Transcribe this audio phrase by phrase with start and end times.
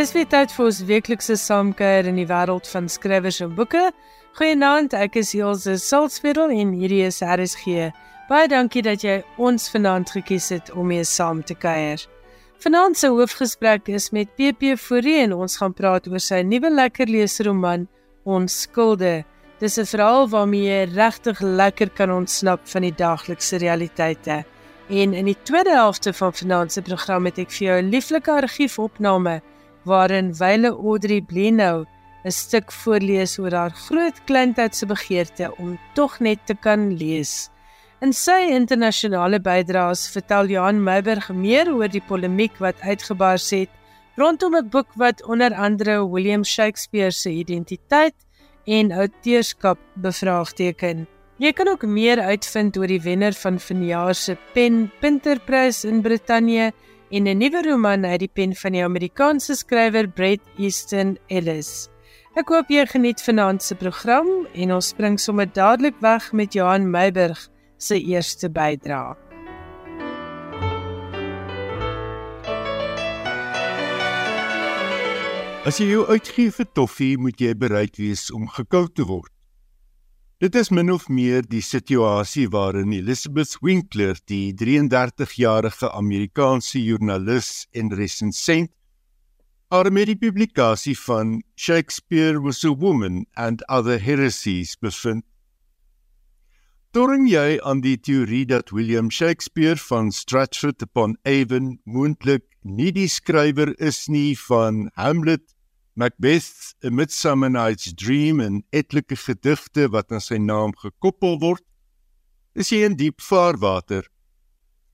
[0.00, 3.82] Dis weer tyd vir ons weeklikse saamkuier in die wêreld van skrywers en boeke.
[4.38, 7.90] Goeienaand, ek is Elsje Salzwetel en hierdie is RSG.
[8.30, 12.00] Baie dankie dat jy ons vanaand gekies het om mee saam te kuier.
[12.64, 17.12] Vanaand se hoofgesprek is met PP Fourie en ons gaan praat oor sy nuwe lekker
[17.12, 17.84] leesroman
[18.24, 19.26] Ons skulde.
[19.60, 24.44] Dis 'n verhaal waarmee jy regtig lekker kan ontsnap van die daaglikse realiteite.
[24.88, 28.30] En in die tweede helfte van vanaand se program het ek vir jou 'n lieflike
[28.32, 29.42] argiefopname
[29.90, 31.84] waarin Wyle Audrey Blenow
[32.24, 37.50] 'n stuk voorlees oor haar groot kleintydse begeerte om tog net te kan lees.
[38.00, 43.72] In sy internasionale bydraes vertel Johan Meiberg meer oor die polemiek wat uitgebars het
[44.16, 48.16] rondom 'n boek wat onder andere William Shakespeare se identiteit
[48.64, 51.06] en outeurskap bevraagteken.
[51.38, 56.72] Jy kan ook meer uitvind oor die wenner van vanjaar se Pen Pinterprys in Brittanje
[57.10, 61.88] en 'n nuwe roman uit die pen van die Amerikaanse skrywer Bret Easton Ellis.
[62.38, 66.90] Ek hoop jy geniet vanaand se program en ons spring sommer dadelik weg met Johan
[66.90, 69.16] Meiburg se eerste bydrae.
[75.66, 79.39] As jy jou uitgee vir toffie, moet jy bereid wees om gekou te word.
[80.40, 87.92] Dit is min of meer die situasie waarin Elizabeth Winkler, die 33-jarige Amerikaanse joernalis en
[87.92, 88.70] resensent,
[89.68, 95.26] haar met die publikasie van Shakespeare was a woman and other heresies bevind.
[96.96, 103.10] Dooring jy aan die teorie dat William Shakespeare van Stratford upon Avon moontlik nie die
[103.12, 105.44] skrywer is nie van Hamlet
[105.94, 111.64] Macbeth, A Midsummer Night's Dream en etlike gedigte wat aan sy naam gekoppel word,
[112.54, 114.06] is hy in diep vaarwater.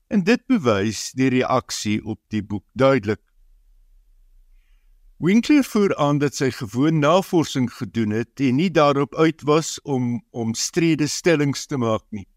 [0.09, 3.21] En dit bewys die reaksie op die boek duidelik.
[5.21, 10.19] Winkler voer aan dat sy gewoon navorsing gedoen het en nie daarop uit was om
[10.29, 12.27] omstrede stellings te maak nie.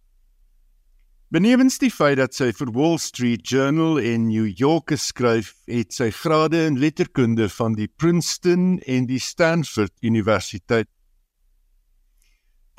[1.31, 6.09] Benewens die feit dat sy vir Wall Street Journal en New Yorker skryf, het sy
[6.11, 10.89] grade in letterkunde van die Princeton en die Stanford Universiteit.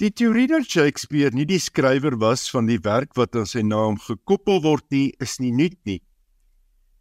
[0.03, 3.95] Die teorie dat Shakespeare nie die skrywer was van die werk wat aan sy naam
[4.03, 6.01] gekoppel word nie, is nie nuut nie.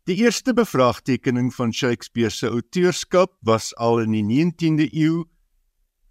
[0.06, 5.24] Die eerste bevraagtekening van Shakespeare se auteurskap was al in die 19de eeu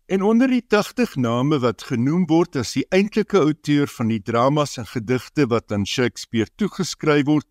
[0.10, 4.80] En onder die 80 name wat genoem word as die eintlike outeur van die dramas
[4.82, 7.46] en gedigte wat aan Shakespeare toegeskryf word,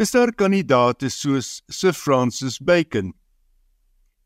[0.00, 3.12] is daar kandidaate soos Sir Francis Bacon,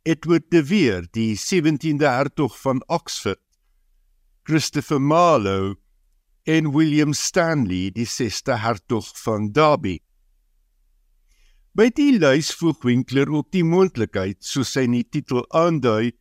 [0.06, 3.42] Edward de Vere, die 17de hertog van Oxford,
[4.47, 5.75] Christopher Marlowe
[6.47, 9.98] en William Stanley, die 6de hertog van Derby.
[11.75, 16.12] By die lys voeg Winkler ook die moontlikheid, soos sy in die titel aandui,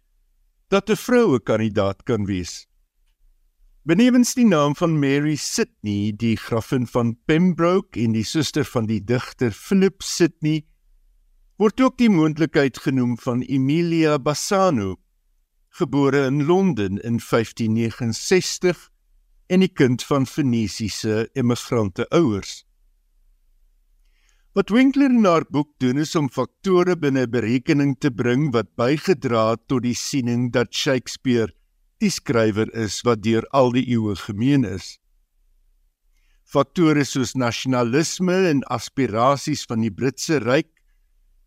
[0.71, 2.67] dat 'n vroue kandidaat kan wees.
[3.83, 9.03] Benewens die naam van Mary Sidney, die grafin van Pembroke en die suster van die
[9.03, 10.65] digter Philip Sidney,
[11.57, 14.95] word ook die moontlikheid genoem van Emilia Bassano,
[15.69, 18.89] gebore in Londen in 1569
[19.47, 22.65] en die kind van Venesiese immigrante ouers.
[24.51, 29.53] Wat Winkler in haar boek doen is om faktore binne berekening te bring wat bygedra
[29.53, 31.53] het tot die siening dat Shakespeare
[32.03, 34.97] die skrywer is wat deur al die eeue gemeen is.
[36.43, 40.67] Faktore soos nasionalisme en aspirasies van die Britse ryk,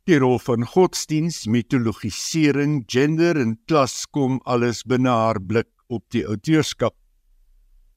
[0.08, 6.24] die rol van godsdiens, mitologisering, gender en klas kom alles binne haar blik op die
[6.24, 6.96] outeurskap.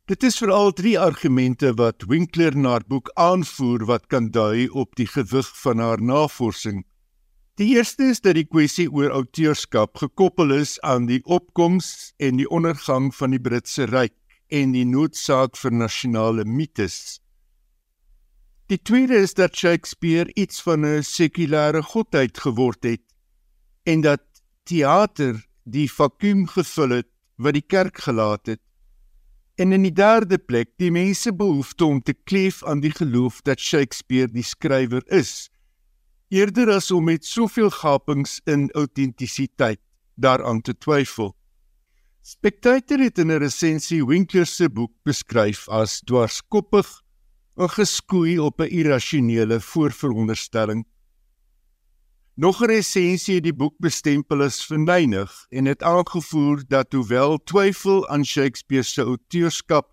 [0.07, 4.95] Dit is veral drie argumente wat Winkler na haar boek aanvoer wat kan dui op
[4.95, 6.85] die gewig van haar navorsing.
[7.59, 12.47] Die eerste is dat die kwessie oor outeurskap gekoppel is aan die opkoms en die
[12.47, 14.15] ondergang van die Britse ryk
[14.47, 17.19] en die noodsaak vir nasionale mites.
[18.71, 23.03] Die tweede is dat Shakespeare iets van 'n sekulêre godheid geword het
[23.83, 24.23] en dat
[24.63, 28.66] teater die vakuum gevul het wat die kerk gelaat het.
[29.57, 33.59] En in die derde plek, die mense behoefte om te kleef aan die geloof dat
[33.59, 35.49] Shakespeare die skrywer is,
[36.29, 39.81] eerder as om met soveel gapings in autentisiteit
[40.13, 41.33] daaraan te twyfel.
[42.21, 46.87] Spectator het in 'n resensie Winkler se boek beskryf as dwarskoppig
[47.57, 50.85] en geskoei op 'n irrasionele voorveronderstelling.
[52.37, 58.07] Nog 'n resensie het die boek bestempel as verneig en het aangevoer dat hoewel twyfel
[58.07, 59.89] aan Shakespeare se outeurskap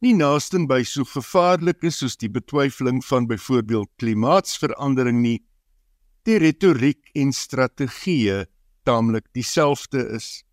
[0.00, 5.40] nie naaste by so gevaarlik is soos die betwyfeling van byvoorbeeld klimaatsverandering nie,
[6.28, 8.44] die retoriek en strategieë
[8.84, 10.44] taamlik dieselfde is.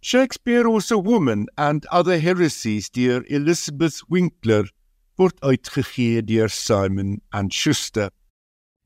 [0.00, 4.70] Shakespeare was a woman and other heresies deur Elizabeth Winkler
[5.18, 8.10] word uitgegee deur Simon and Schuster.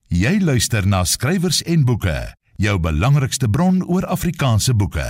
[0.08, 2.16] Jy luister na skrywers en boeke,
[2.56, 5.04] jou belangrikste bron oor Afrikaanse boeke.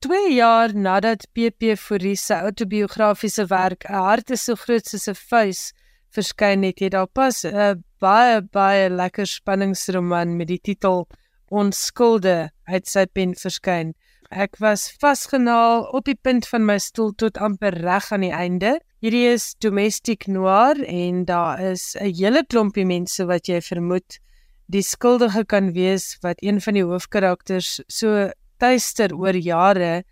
[0.00, 5.14] 2 jaar nadat PP Fourie se autobiografiese werk 'n hart is so groot soos 'n
[5.14, 5.72] vuis
[6.08, 11.06] verskyn het, het daar pas 'n baie baie lekker spanningsroman met die titel
[11.50, 13.94] Onskulde uit sy pen verskyn.
[14.30, 18.72] Ek was vasgenaal op die punt van my stoel tot amper reg aan die einde.
[19.00, 24.18] Hierdie is domestic noir en daar is 'n hele klompie mense wat jy vermoed
[24.66, 30.02] die skuldige kan wees wat een van die hoofkarakters so tuister oor jare.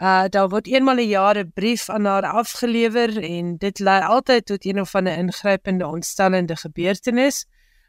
[0.00, 4.46] Uh daar word eenmal 'n jaar 'n brief aan haar afgelewer en dit lei altyd
[4.46, 7.46] tot een of ander ingrypende ontstellende gebeurtenis.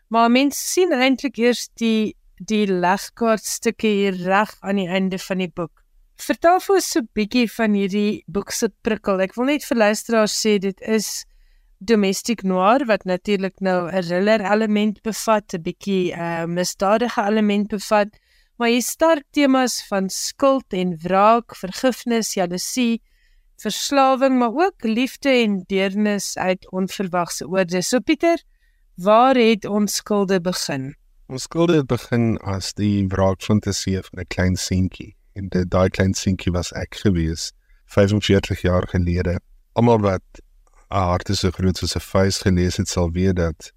[0.09, 5.51] Maar mense sien eintlik eers die die legkaartstukkie hier reg aan die einde van die
[5.51, 5.83] boek.
[6.15, 9.21] Vertel vir ons so 'n bietjie van hierdie boek se prikkel.
[9.21, 11.25] Ek wil net vir luisteraars sê dit is
[11.79, 17.67] domestic noir wat natuurlik nou 'n thriller element bevat, 'n bietjie 'n uh, misdadige element
[17.69, 18.09] bevat
[18.57, 23.01] maar hier sterk temas van skuld en wraak, vergifnis, jaloesie,
[23.59, 27.81] verslawing, maar ook liefde en deernis uit onverwagse oorde.
[27.81, 28.39] So Pieter,
[28.95, 30.93] waar het ons skulde begin?
[31.27, 35.15] Ons skulde het begin as die wraakfantasie van 'n klein seentjie.
[35.33, 37.51] En dit daai klein seentjie was ek gewees
[37.85, 39.39] 45 jaar gelede.
[39.73, 40.25] Almal wat
[40.91, 43.71] 'n hart so groot soos 'n vuis gelees het, sal weet dat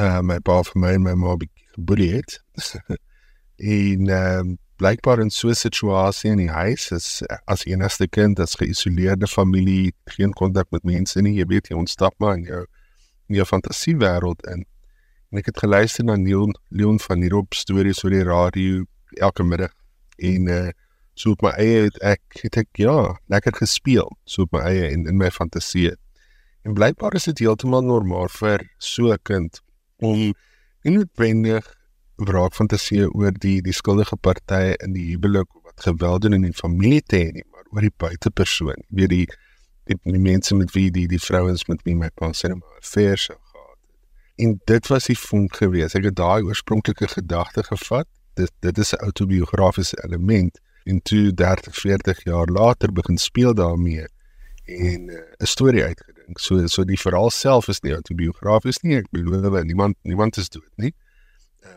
[0.00, 1.36] uh, my pa vir my en my ma
[1.74, 2.42] geboelie het.
[3.56, 8.38] en ehm um, blykbaar in so 'n situasie in die huis is as enigste kind
[8.40, 12.64] as geïsoleerde familie geen kontak met mense nie jy weet jy ontstap maar in jou
[13.28, 14.64] in jou fantasiewêreld in
[15.30, 18.84] en ek het geluister na Leon Leon van Nierop stories oor die radio
[19.18, 19.74] elke middag
[20.18, 20.60] en uh,
[21.14, 24.90] so op my eie het ek het ek ja lekker gespeel so op my eie
[24.90, 25.90] en in my fantasie
[26.62, 29.62] en blykbaar is dit heeltemal normaal vir so 'n kind
[30.00, 30.32] om
[30.84, 31.66] nie noodwendig
[32.20, 37.02] wraakfantasie oor die die skuldige partye in die huwelik wat geweld doen in die familie
[37.02, 38.84] te hê nie, maar oor die buitepersoon.
[38.88, 39.26] Weet die,
[39.88, 43.28] die die mense met wie die die vrouens met wie my pa sê maar affairs
[43.32, 43.39] het.
[44.40, 45.94] En dit was die vonk gewees.
[45.98, 48.08] Ek het daai oorspronklike gedagte gevat.
[48.40, 54.06] Dit dit is 'n autobiografiese element en toe 30 40 jaar later begin speel daarmee
[54.64, 56.38] en eh, 'n uh, storie uitgedink.
[56.38, 58.96] So so die verhaal self is nie autobiografies nie.
[58.96, 60.94] Ek belowe niemand niemand is dood nie.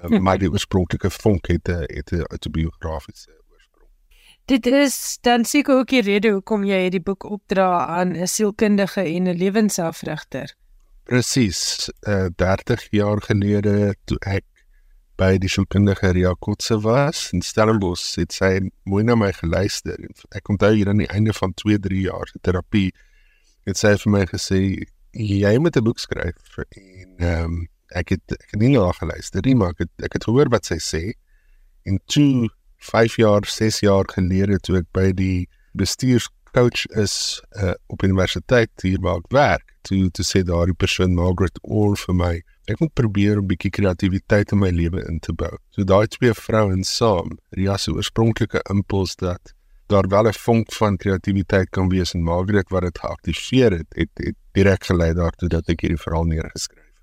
[0.04, 3.92] Uh, maar die oorspronklike vonk het 'n het 'n autobiografiese oorsprong.
[4.46, 9.02] Dit is dan seker ook die rede hoekom jy hierdie boek opdra aan 'n sielkundige
[9.02, 10.56] en 'n lewensafrigter.
[11.04, 11.90] Presies.
[12.08, 14.46] Uh, 30 jaar gelede toe ek
[15.20, 18.58] by die sielkundige Ria Kotse was in Stellenbosch, het sy
[18.90, 20.00] mooi na my geluister.
[20.34, 22.90] Ek onthou hier aan die einde van 2, 3 jaar se terapie
[23.68, 24.60] het sy vir my gesê
[25.14, 28.98] jy moet 'n boek skryf en ehm um, ek het ek het nie na haar
[28.98, 31.04] geluister nie, maar ek het ek het gehoor wat sy sê.
[31.86, 32.50] En toe
[32.80, 39.00] 5 jaar, 6 jaar gelede toe ek by die bestuurscoach is uh, op universiteit hier
[39.00, 42.34] waar ek werk, toe toe sê daardie persoon Margaret All vir my,
[42.72, 45.52] ek moet probeer 'n bietjie kreatiwiteit in my lewe in te bou.
[45.72, 49.54] So daai twee vrouens saam, Ria se oorspronklike impuls dat
[49.88, 54.12] daar wel 'n vonk van kreatiwiteit kan wees in Margaret wat dit geaktiveer het, het,
[54.16, 56.94] het direk gelei daartoe dat ek hierdie verhaal neergeskryf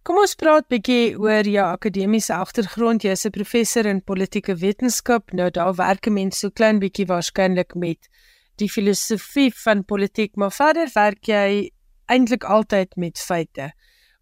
[0.00, 3.04] Kom ons praat bietjie oor jou akademiese agtergrond.
[3.04, 5.32] Jy is 'n professor in politieke wetenskap.
[5.32, 8.08] Nou daar werk 'n mens so klein bietjie waarskynlik met
[8.56, 11.70] die filosofie van politiek, maar verder werk jy
[12.10, 13.70] eintlik altyd met feite.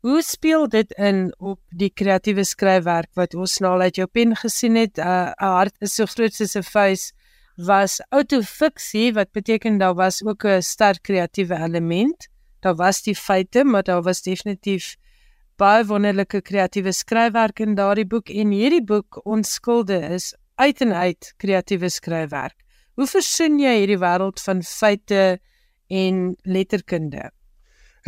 [0.06, 4.76] Hoe speel dit in op die kreatiewe skryfwerk wat ons nou uit jou pen gesien
[4.78, 4.98] het?
[4.98, 7.12] 'n uh, Hart is so groot soos 'n vuis
[7.56, 12.28] was autofiksie wat beteken daar was ook 'n sterk kreatiewe element.
[12.60, 14.96] Daar was die feite, maar daar was definitief
[15.56, 21.34] baie wonderlike kreatiewe skryfwerk in daardie boek en hierdie boek Onskulde is uit en uit
[21.36, 22.54] kreatiewe skryfwerk.
[22.94, 25.40] Hoe versin jy hierdie wêreld van feite
[25.88, 27.30] en letterkunde?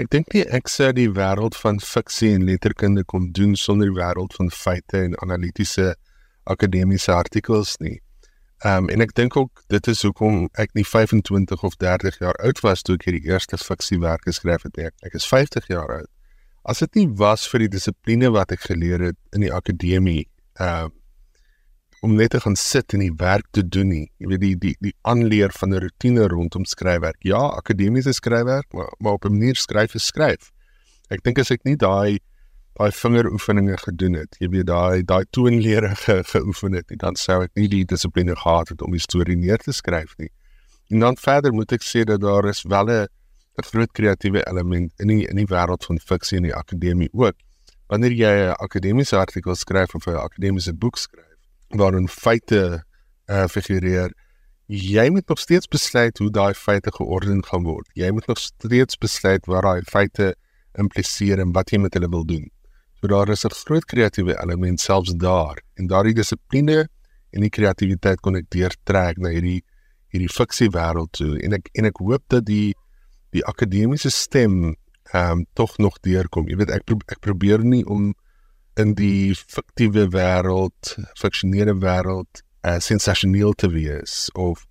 [0.00, 3.96] Ek dink nie ek sou die wêreld van fiksie en letterkunde kon doen sonder die
[3.98, 5.94] wêreld van feite en analitiese
[6.44, 7.98] akademiese artikels nie.
[8.64, 12.40] Ehm um, en ek dink ook dit is hoekom ek nie 25 of 30 jaar
[12.44, 14.88] oud was toe ek hierdie eerste fiksiewerk geskryf het nie.
[14.88, 16.10] Ek, ek is 50 jaar oud
[16.62, 20.24] as dit nie was vir die dissipline wat ek geleer het in die akademie
[20.60, 20.88] uh
[22.00, 24.76] om net te gaan sit en die werk te doen nie jy weet die die
[24.80, 29.56] die aanleer van 'n rotine rondom skryfwerk ja akademiese skryfwerk maar maar op 'n manier
[29.56, 30.50] skryf is skryf
[31.10, 32.20] ek dink as ek nie daai
[32.80, 37.52] daai vingeroefeninge gedoen het, jy weet daai daai toonlere ge, geoefen het, dan sou ek
[37.58, 40.30] nie die dissipline gehad het om die storie neer te skryf nie.
[40.90, 43.06] En dan verder moet ek sê dat daar is wel 'n
[43.58, 47.36] 'n groot kreatiewe element in die in die wêreld van fiksie en die akademie ook.
[47.88, 51.29] Wanneer jy 'n akademiese artikel skryf of 'n akademiese boek skryf
[51.76, 52.82] waarin feite
[53.30, 54.12] uh, figureer,
[54.70, 57.88] jy moet nog steeds besluit hoe daai feite georden gaan word.
[57.98, 60.34] Jy moet nog steeds besluit wat daai feite
[60.78, 62.46] impliseer en wat jy met hulle wil doen.
[63.00, 66.88] So daar is 'n groot kreatiewe element selfs daar en daardie dissipline
[67.30, 69.62] en die kreatiwiteit kon ek deurtrek na hierdie
[70.12, 72.74] hierdie fiksie wêreld toe en ek en ek hoop dat die
[73.30, 74.76] die akademiese stem
[75.12, 76.48] ehm um, tog nog deurkom.
[76.48, 78.14] Jy weet ek pro ek probeer nie om
[78.80, 84.66] in die fiktiewe wêreld, fiksionele wêreld uh, sensasioneel te wees of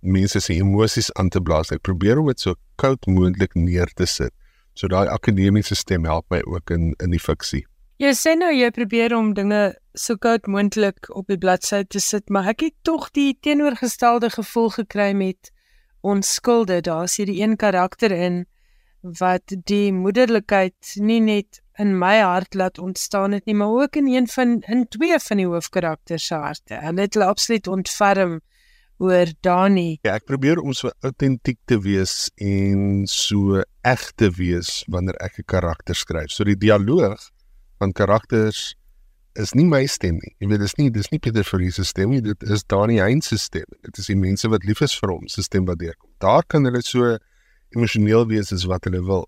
[0.00, 1.72] mense se emosies aan te blaas.
[1.72, 4.34] Ek probeer om dit so koud moontlik neer te sit.
[4.74, 7.64] So daai akademiese stem help my ook in in die fiksie.
[8.02, 12.26] Jy sê nou jy probeer om dinge so koud moontlik op die bladsy te sit,
[12.28, 15.52] maar ek het tog die teenoorgestelde gevoel gekry met
[16.02, 16.80] onskulde.
[16.82, 18.44] Daar's hierdie een karakter in
[19.20, 24.06] wat die moederlikheid nie net in my hart laat ontstaan het nie, maar ook in
[24.06, 26.74] een van in twee van die hoofkarakters se harte.
[26.74, 28.40] Hulle het hulle absoluut ontferm
[29.02, 29.98] oor Dani.
[30.06, 35.38] Ja, ek probeer om so autentiek te wees en so eg te wees wanneer ek
[35.38, 36.30] 'n karakter skryf.
[36.30, 37.30] So die dialoog
[37.78, 38.74] van karakters
[39.34, 40.34] is nie my stem nie.
[40.38, 43.26] Jy weet dis nie dis nie Pieter Verlies se stem nie, dit is Dani Heinz
[43.26, 43.66] se stem.
[43.82, 46.10] Dit is die mense wat lief is vir hom se stem wat deurkom.
[46.20, 47.18] Daar kan hulle so
[47.74, 49.26] emosioneel wees as wat hulle wil.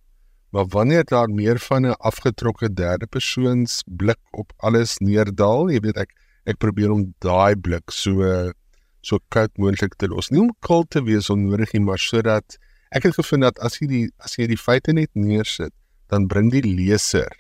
[0.51, 5.97] Maar wanneer daar meer van 'n afgetrokke derde persoons blik op alles neerdal, jy weet
[5.97, 6.15] ek
[6.47, 8.53] ek probeer om daai blik so
[9.01, 10.31] so koud moontlik te los.
[10.31, 12.59] Nie om koud te wees onnodig nie, maar sodat
[12.91, 15.73] ek het gevind dat as jy die as jy die feite net neersit,
[16.09, 17.31] dan bring die leser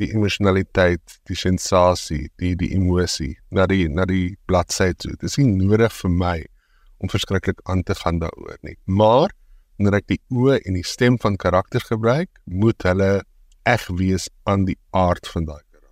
[0.00, 5.12] die emosionaliteit, die sensasie, die die emosie na die na die bladsy toe.
[5.14, 6.38] Dit is nie nodig vir my
[7.02, 8.76] om verskriklik aan te gaan daaroor nie.
[8.86, 9.34] Maar
[9.76, 13.22] wanneer ek die oë en die stem van karakters gebruik, moet hulle
[13.68, 15.90] eg wees aan die aard van daai karakter.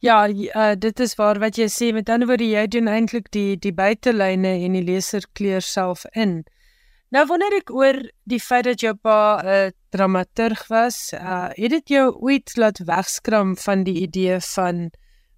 [0.00, 1.90] Ja, uh, dit is waar wat jy sê.
[1.92, 6.42] Met ander woorde, jy doen eintlik die die buitelyne en die leser kleur self in.
[7.10, 7.96] Nou wonder ek oor
[8.30, 11.12] die feit dat jou pa 'n uh, dramaturg was.
[11.12, 14.90] Uh het dit jou ooit laat wegskram van die idee van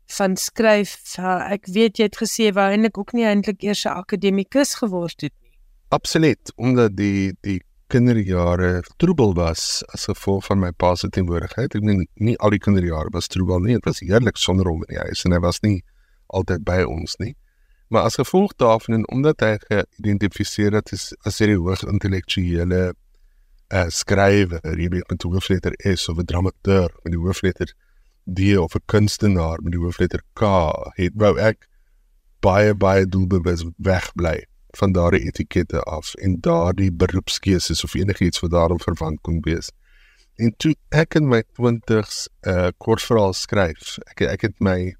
[0.06, 1.16] van skryf?
[1.18, 5.32] Uh, ek weet jy het gesê eintlik ook nie eintlik eers 'n akademikus geword het.
[5.92, 7.58] Absoluut, omdat die die
[7.92, 11.74] kinderjare troebel was as gevolg van my pa se teenwoordigheid.
[11.76, 13.74] Ek meen nie al die kinderjare was troebel nie.
[13.76, 15.82] Dit was heerlik sonder hom in die huis en hy was nie
[16.32, 17.34] altyd by ons nie.
[17.92, 22.80] Maar as gevolg daarvan en omdat hy geïdentifiseer het as as hierdie hoog intellektuele
[23.76, 27.74] uh skrywer, jy weet met die hoofletter S of 'n dramaturg met die hoofletter
[28.24, 30.48] D of 'n kunstenaar met die hoofletter K,
[30.96, 31.68] het wou ek
[32.40, 34.38] baie baie doelbewus wegbly
[34.78, 39.70] van daardie etikette af en daardie beroepskeuses of enigiets wat daarom verwant kon wees.
[40.40, 44.94] En toe ek in my 20s 'n uh, kortverhaal skryf, ek ek het my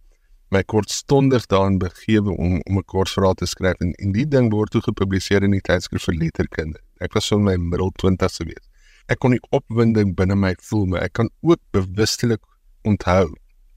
[0.53, 4.71] my kortstondig daarin begewe om om 'n kortverhaal te skryf en, en die ding word
[4.71, 6.79] toe gepubliseer in die tydskrif vir letterkunde.
[7.01, 8.69] Ek was so in my middel 20's gewees.
[9.09, 12.41] Ek kon die opwinding binne my voel, maar ek kan ook bewustelik
[12.85, 13.33] onthou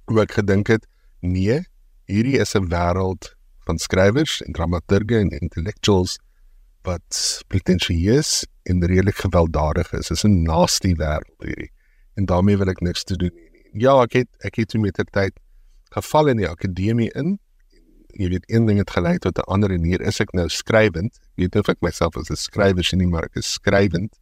[0.05, 0.85] hoe ek gedink het,
[1.21, 1.63] nee,
[2.05, 3.33] hierdie is 'n wêreld
[3.65, 6.17] van skrywers en dramaturge en intellectuals
[6.85, 10.07] wat pretensieus en redelik gewelddadig is.
[10.07, 11.71] Dit is 'n nasty wêreld hierdie.
[12.15, 13.81] En daarmee wil ek niks te doen hê nie.
[13.81, 15.33] Ja, ek het ek het met die tyd
[15.89, 17.39] geval in die akademie in.
[18.15, 21.15] Jy weet een ding het gelei tot 'n ander en hier is ek nou skrywend.
[21.15, 24.15] Ek weet of ek myself as 'n skrywer sien nie, maar ek is skrywend.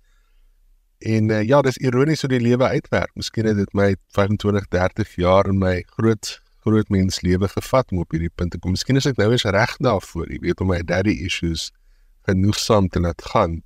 [0.99, 3.11] En uh, ja, dis ironies hoe die lewe uitwerk.
[3.15, 8.01] Miskien het dit my 25, 30 jaar in my groot groot mens lewe gevat om
[8.03, 8.73] op hierdie punt te kom.
[8.75, 11.69] Miskien is ek nou eens reg daarvoor, jy weet om my daddy issues
[12.27, 13.61] genoegsaam te laat gaan.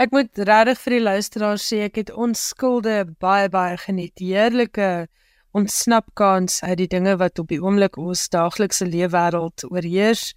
[0.00, 4.16] Ek moet regtig vir die luisteraars sê ek het onskulde baie baie geniet.
[4.20, 5.08] Heerlike
[5.56, 10.30] ontsnap kans uit die dinge wat op die oomblik ons daaglikse leefwêreld oorheers.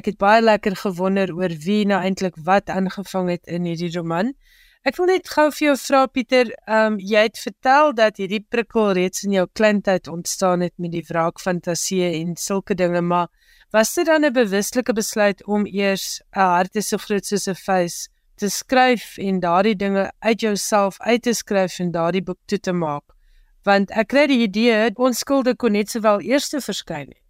[0.00, 4.32] Ek het baie lekker gewonder oor wie nou eintlik wat aangevang het in hierdie roman.
[4.82, 8.40] Ek wil net gou vir jou vra Pieter, ehm um, jy het vertel dat hierdie
[8.42, 13.28] prikkel reeds in jou kleintyd ontstaan het met die wraakfantasie en sulke dinge, maar
[13.70, 18.08] was dit dan 'n bewuslike besluit om eers 'n hart so groot soos 'n vuis
[18.36, 22.72] te skryf en daardie dinge uit jouself uit te skryf en daardie boek toe te
[22.72, 23.04] maak?
[23.64, 27.21] want ek kry die idee onskulde kon net sowel eerste verskyn het.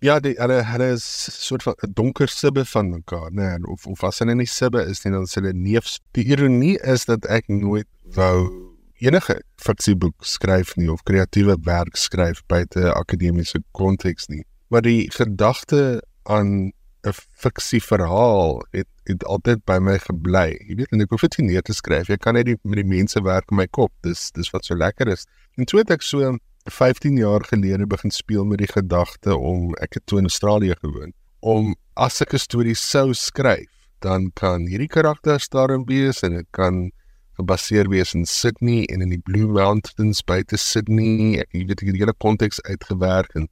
[0.00, 1.04] Ja, die hulle hulle is
[1.46, 3.58] soort van 'n donker sibbe van mekaar, né?
[3.58, 6.00] Nee, of of as hulle nie sibbe is nie, dan is hulle neefs.
[6.12, 12.42] Die ironie is dat ek nooit wou enige fiksieboek skryf nie of kreatiewe werk skryf
[12.46, 14.44] buite akademiese konteks nie.
[14.68, 16.72] Maar die gedagte aan
[17.04, 20.56] 'n fiksieverhaal het het altyd by my gebly.
[20.68, 22.08] Jy weet, en ek hoef dit nie neer te skryf.
[22.08, 23.92] Ek kan net die met die mense werk in my kop.
[24.06, 25.26] Dis dis wat so lekker is.
[25.60, 26.38] En toe het ek so
[26.70, 31.12] 15 jaar gelede begin speel met die gedagte om ek het toe in Australië gewoon
[31.44, 33.68] om as ek 'n storie sou skryf,
[34.00, 36.90] dan kan hierdie karakters daarin wees en dit kan
[37.36, 41.38] gebaseer wees in Sydney en in die Blue Mountains buite Sydney.
[41.40, 43.48] Ek weet ek het die hele konteks uitgewerk en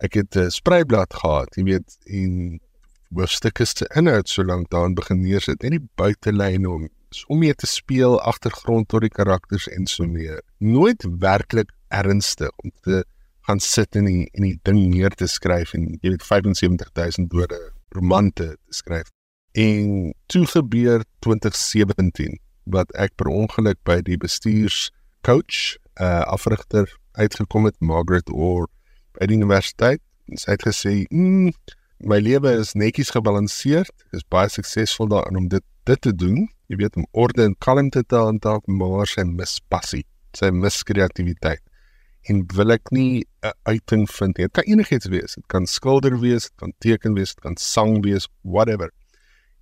[0.00, 2.60] ek het 'n spreiblad gehad, jy weet, en
[3.14, 6.88] hoofstukke se inhoud so lank daarin begin neersit, net die buitelyne om
[7.28, 10.40] om mee te speel, agtergrond tot die karakters en so meer.
[10.58, 13.02] Nooit werklik ernstig om te
[13.46, 17.58] gaan sit en die, en die ding neer te skryf en jy weet 75000 woorde
[17.96, 19.10] romante te skryf.
[19.58, 22.38] En toe gebeur 2017
[22.72, 26.88] wat ek per ongeluk by die bestuurscoach, uh afrigter
[27.20, 28.70] uitgekom het Margaret Orr
[29.18, 30.00] by die universiteit.
[30.38, 31.52] Sy het gesê, mm,
[31.98, 33.92] "My lewe is netjies gebalanseerd.
[34.06, 36.48] Ek is baie suksesvol daarin om dit dit te doen.
[36.68, 41.60] Jy weet om orde en kalmte te handhaaf, maar sy mis passie, sy mis kreatiwiteit."
[42.30, 44.46] En wil ek nie 'n uiting vind nie.
[44.46, 45.34] Dit kan enigiets wees.
[45.34, 48.90] Dit kan skilder wees, dit kan teken wees, dit kan sang wees, whatever.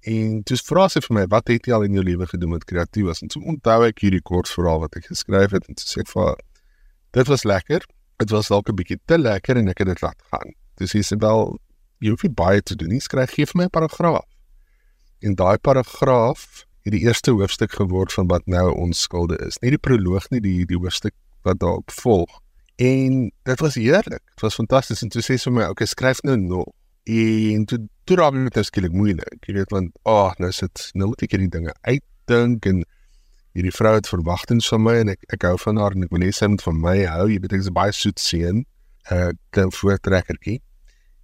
[0.00, 2.64] En dis vra sy vir my, wat het jy al in jou lewe gedoen met
[2.64, 3.23] kreatief was?
[3.23, 6.09] En so onthou ek hierdie kort verhaal wat ek geskryf het en toe sê ek
[6.09, 6.37] vir
[7.12, 7.85] dit was lekker.
[8.19, 10.54] Dit was dalk 'n bietjie te lekker en ek het dit laat gaan.
[10.76, 11.58] Dis is wel
[12.00, 13.00] jy hoef nie baie te doen nie.
[13.00, 14.28] Skryf gee vir my 'n paragraaf.
[15.21, 19.58] En daai paragraaf het die eerste hoofstuk geword van wat nou ons skulde is.
[19.61, 22.41] Nie die proloog nie, die die hoofstuk wat daarop volg.
[22.80, 24.23] En dit was heerlik.
[24.25, 26.73] Dit was fantasties en toe sê sy my, "Oké, okay, skryf nou nog."
[27.04, 29.45] En toe toe raak dit net skielik moeilik.
[29.47, 32.84] Jy weet want, "Ag, oh, nou sit nou moet ek hierdie dinge uitdink en
[33.52, 36.21] hierdie vrou het verwagtinge van my en ek ek hou van haar en ek wil
[36.21, 37.28] hê sy moet van my hou.
[37.28, 38.64] Jy weet ek is 'n baie soet seun.
[39.10, 40.62] 'n uh, klein voortrekkertjie.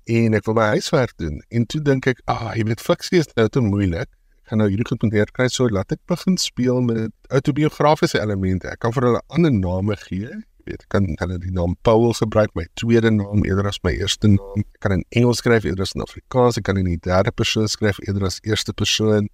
[0.05, 1.42] En ek wil my huiswerk doen.
[1.49, 4.09] En toe dink ek, "Ag, ah, jy weet fiksie is nou te moeilik."
[4.47, 8.69] gaan nou hierdie goed moet neerkry so laat ek begin speel met autobiografiese elemente.
[8.69, 10.31] Ek kan vir hulle ander name gee
[10.67, 14.29] weet, ek kan hulle die naam Paul gebruik, my tweede naam eerder as my eerste
[14.33, 14.65] naam.
[14.65, 17.69] Ek kan in Engels skryf eerder as in Afrikaans, ek kan in die derde persoon
[17.69, 19.31] skryf eerder as eerste persoon.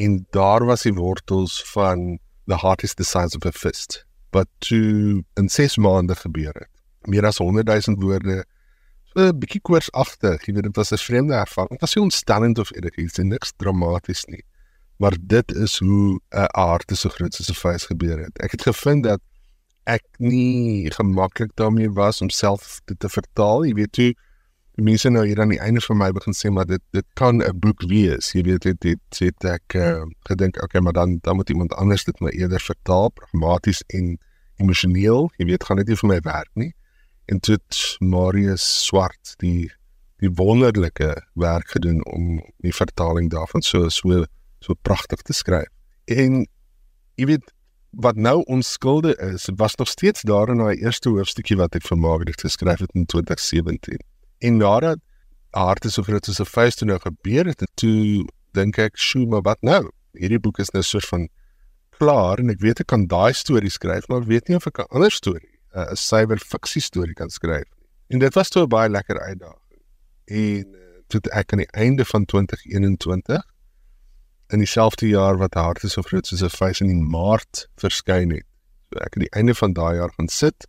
[0.00, 4.04] En daar was die wortels van the heart is the size of a fist.
[4.32, 6.70] But to in 6 maande gebeur het.
[7.06, 8.44] Meer as 100 000 woorde.
[9.14, 11.78] 'n bietjie koorsagtig, jy weet dit was 'n vreemde ervaring.
[11.78, 14.42] Dit was nie ontstellend of enigiets, niks dramaties nie.
[14.98, 18.38] Maar dit is hoe 'n aard so groot soos 'n vuis gebeur het.
[18.42, 19.20] Ek het gevind dat
[19.84, 23.64] ek nie gemaklik daarmee was om self dit te vertaal.
[23.68, 24.12] Jy weet toe
[24.74, 27.42] die mense nou hier aan die einde van my begin sê maar dit dit kan
[27.42, 28.32] 'n boek wees.
[28.32, 32.04] Jy weet dit dit sê ek uh, gedink okay, maar dan dan moet iemand anders
[32.04, 34.18] dit maar eerder vertaal pragmaties en
[34.56, 35.30] emosioneel.
[35.38, 36.72] Jy weet gaan dit nie vir my werk nie.
[37.26, 39.70] En dit Marius Swart die
[40.18, 44.24] die wonderlike werk gedoen om die vertaling daarvan so so
[44.60, 45.68] so pragtig te skryf.
[46.04, 46.46] En
[47.14, 47.52] jy weet
[47.96, 51.98] wat nou onskulde is, was nog steeds daar in daai eerste hoofstukkie wat ek vir
[51.98, 53.98] Margaret geskryf het in 2017.
[54.38, 54.98] En nadat
[55.50, 59.42] harte so groot soos 'n vuis toe nou gebeur het, toe dink ek, "Sjoe, maar
[59.42, 59.90] wat nou?
[60.12, 61.28] Hierdie boek is nou so van
[61.98, 64.78] klaar en ek weet ek kan daai storie skryf, maar ek weet nie of ek
[64.78, 68.68] 'n ander storie, 'n suiwer fiksie storie kan skryf nie." En dit was toe 'n
[68.68, 69.80] baie lekker uitdaging.
[70.24, 73.53] En uh, toe ek aan die einde van 2021
[74.52, 78.46] in dieselfde jaar wat harte so groot soos 'n vuis in Maart verskyn het.
[78.92, 80.66] So ek het die einde van daai jaar gaan sit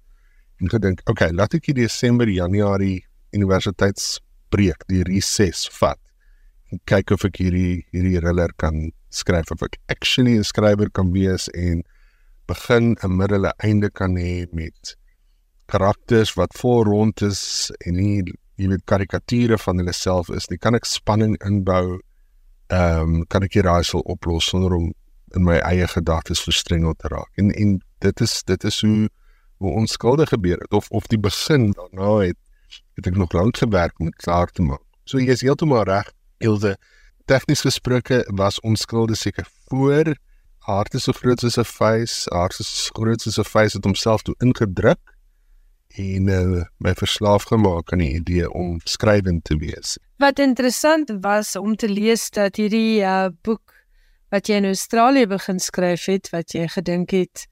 [0.59, 5.99] en gedink, "Oké, okay, laat ek hier Desember, Januarie universiteitsbreek, die recess vat
[6.71, 11.11] en kyk of ek hierdie hierdie thriller kan skryf of ek actually 'n skrywer kan
[11.11, 11.83] wees en
[12.47, 14.95] begin 'n middel en einde kan hê met
[15.67, 18.23] karakters wat vol rond is en nie
[18.57, 20.57] jy weet karikature van hulle self is nie.
[20.57, 21.99] Kan ek spanning inbou?
[22.67, 24.93] Ehm um, kan ek hier raaisel oplos sonder om
[25.35, 27.29] in my eie gedagtes verstrengel te raak.
[27.35, 29.09] En en dit is dit is hoe
[29.57, 32.37] hoe onskuldig gebeur het of of die begin daarna het
[32.95, 34.83] het ek nog lank gewerk om klaar te maak.
[35.03, 36.11] So jy is heeltemal reg.
[36.37, 36.75] Ilse
[37.25, 40.15] tegnies gesproke was onskuldig seker voor
[40.65, 44.35] harte so groot soos 'n vuis, harte so groot soos 'n vuis het homself toe
[44.39, 45.13] ingedruk
[45.95, 49.97] en uh, my verslaaf gemaak aan die idee om skrywend te wees.
[50.17, 53.73] Wat interessant was om te lees dat hierdie uh, boek
[54.31, 57.47] wat jy in Australië begin skryf het, wat jy gedink het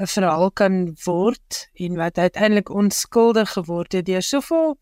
[0.00, 4.76] 'n verhaal kan word en wat uiteindelik onskuldig geword het deur soveel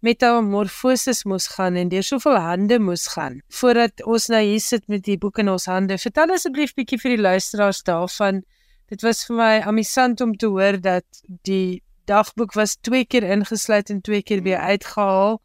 [0.00, 5.02] metamorfoses moes gaan en deur soveel hande moes gaan voordat ons nou hier sit met
[5.04, 5.98] die boek in ons hande.
[5.98, 8.42] Vertel asseblief bietjie vir die luisteraars daarvan
[8.86, 13.90] Dit was vir my amusant om te hoor dat die dagboek was twee keer ingesluit
[13.90, 15.40] en twee keer weer uitgehaal.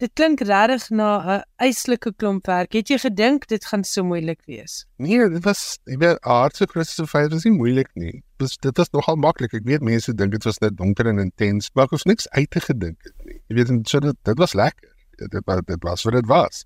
[0.00, 2.72] Dit klink regtig na 'n eislike klomp werk.
[2.72, 4.86] Het jy gedink dit gaan so moeilik wees?
[4.96, 8.22] Nee, dit was ek weet aardse Christus feit was nie moeilik nie.
[8.38, 9.52] Dis dit was nogal maklik.
[9.52, 12.50] Ek weet mense dink dit was net donker en intens, maar ek het niks uit
[12.50, 13.42] te gedink het nie.
[13.48, 14.88] Jy weet so dit dit was lekker.
[15.18, 16.64] Dit dit, dit was wat dit was.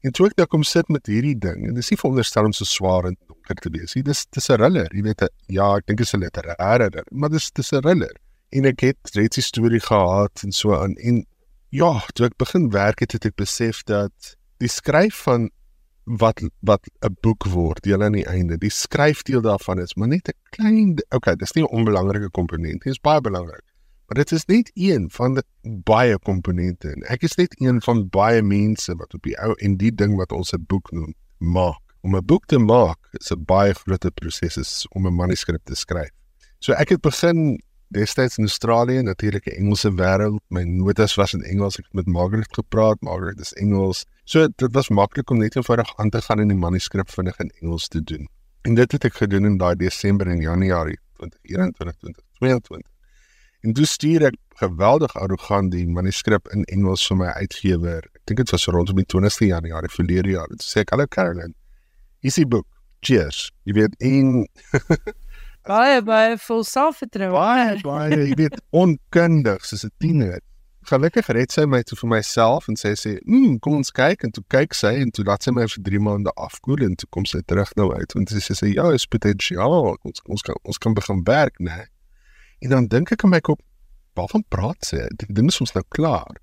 [0.00, 2.64] En toe ek nou kom sit met hierdie ding, en dis nie veronderstel om so
[2.64, 4.02] swaar en donker te wees nie.
[4.02, 5.28] Dis dis 'n thriller, jy weet.
[5.48, 8.16] Ja, ek dink dit is 'n literêre, maar dis dis 'n thriller.
[8.52, 11.26] En ek het reeds die storie gehad en so aan en
[11.70, 15.48] ja, toe ek begin werk het, het ek besef dat die skryf van
[16.04, 18.58] wat wat 'n boek word, deel aan die einde.
[18.58, 22.82] Die skryfdeel daarvan is maar net 'n klein okay, dis nie 'n onbelangrike komponent nie,
[22.82, 23.62] dit is baie belangrik.
[24.06, 25.42] Maar dit is net een van die
[25.84, 29.76] baie komponente en ek is net een van baie mense wat op die ou en
[29.76, 31.80] die ding wat ons 'n boek noem, maak.
[32.02, 36.10] Om 'n boek te maak is 'n baie groot proses om 'n manuskrip te skryf.
[36.58, 40.40] So ek het begin destyds in Australië, natuurlik 'n Engelse wêreld.
[40.48, 41.78] My notas was in Engels.
[41.78, 43.00] Ek het met Margaret gepraat.
[43.00, 44.04] Margaret is Engels.
[44.24, 47.50] So dit was maklik om net eenvoudig aan te gaan en die manuskrip vinnig in
[47.60, 48.28] Engels te doen.
[48.62, 52.90] En dit het ek gedoen in daai Desember en Januarie 2021 2022.
[53.60, 58.06] En toe stuur ek geweldig arrogant die manuskrip in Engels vir my uitgewer.
[58.14, 60.48] Ek dink dit was rondom die 20ste Januarie verlede jaar.
[60.48, 61.54] Dit sê ek, "Hallo Caroline.
[62.20, 62.66] Hier is die boek.
[63.00, 64.48] Cheers." Jy weet, en
[65.66, 67.32] baie baie vol selfvertroue.
[67.34, 70.40] Baie baie, jy weet, onkundig soos 'n tiener.
[70.88, 74.30] Gelukkig red sy my toe vir myself en sy sê, "Mm, kom ons kyk." En
[74.30, 77.24] toe kyk sy en toe laat sy my vir 3 maande afkoel en toe kom
[77.24, 79.96] sy terug nou uit want sy sê ja, is potensiaal.
[80.02, 81.76] Ons ons kan ons kan begin werk, né?
[81.76, 81.86] Nee.
[82.62, 83.60] En dan dink ek aan my kop,
[84.14, 85.08] waarvan praat sy?
[85.16, 86.36] Die ding is ons nou klaar.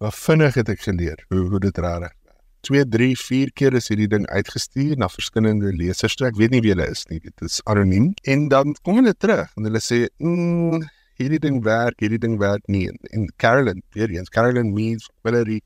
[0.00, 2.17] Maar vinnig het ek geleer hoe hoe dit reg
[2.66, 6.16] 2 3 4 keer is hierdie ding uitgestuur na verskillende lesers.
[6.26, 7.20] Ek weet nie wie hulle is nie.
[7.22, 8.12] Dit is anoniem.
[8.24, 10.82] En dan kom hulle terug en hulle sê, mm,
[11.18, 15.62] "Hierdie ding werk, hierdie ding werk nie." En Carolyn, weer eens, Carolyn means Valerie,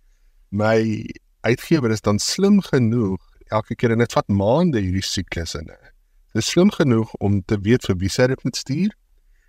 [0.51, 1.07] my
[1.41, 5.67] uitgewer is dan slim genoeg elke keer en dit vat maande hierdie siklus in.
[5.67, 8.93] Dit is slim genoeg om te weet vir wie sy dit moet stuur.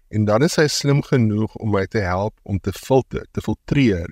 [0.10, 4.12] En dan is hy slim genoeg om my te help om te filter, te filtreer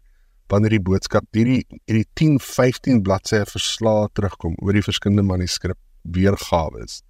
[0.52, 6.84] wanneer die boodskap hierdie hierdie 10 15 bladsye verslae terugkom oor die verskillende manuskrip weergawe
[6.84, 7.02] is.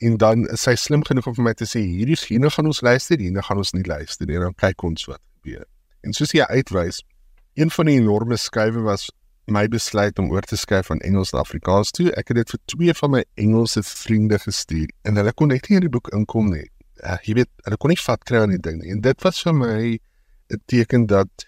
[0.00, 2.80] En dan is hy slim genoeg om vir my te sê hierdie hierne gaan ons
[2.86, 4.38] luister, hierne gaan ons nie luister nie.
[4.40, 5.66] Dan kyk ons wat gebeur.
[6.06, 7.02] En soos jy uitwys,
[7.60, 9.10] een van die enorme skuwe was
[9.50, 12.08] my besluit om oor te skuif van Engels na Afrikaans toe.
[12.16, 15.80] Ek het dit vir twee van my Engelse vriende gestuur en hulle kon net nie
[15.80, 16.68] in die boek inkom nie.
[17.00, 18.94] Uh, jy weet, hulle kon nie vat kry aan die ding nie.
[18.94, 19.98] En dit was vir my
[20.50, 21.46] 'n teken dat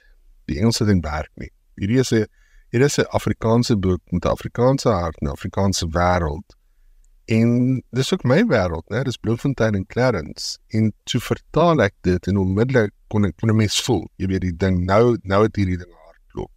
[0.51, 1.51] die Engelse ding werk nie.
[1.77, 2.27] Hierdie is 'n
[2.73, 6.57] hier is 'n Afrikaanse boek met 'n Afrikaanse hart en 'n Afrikaanse wêreld.
[7.25, 9.03] En dis ook my wêreld, né?
[9.03, 10.59] Dis Bloemfontein en Clarence.
[10.69, 14.41] En toe vertaal ek dit en onmiddellik kon ek kon 'n mens voel, jy weet
[14.41, 16.53] die ding nou nou het hierdie ding hardloop.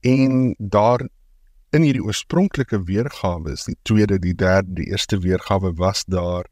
[0.00, 1.08] En daar
[1.70, 6.46] in hierdie oorspronklike weergawe is die tweede, die derde, die eerste weergawe was daar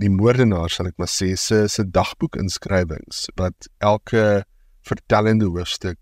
[0.00, 4.44] die moordenaar sal ek maar sê se se dagboek inskrywings wat elke
[4.86, 5.98] vertellende hoofstuk.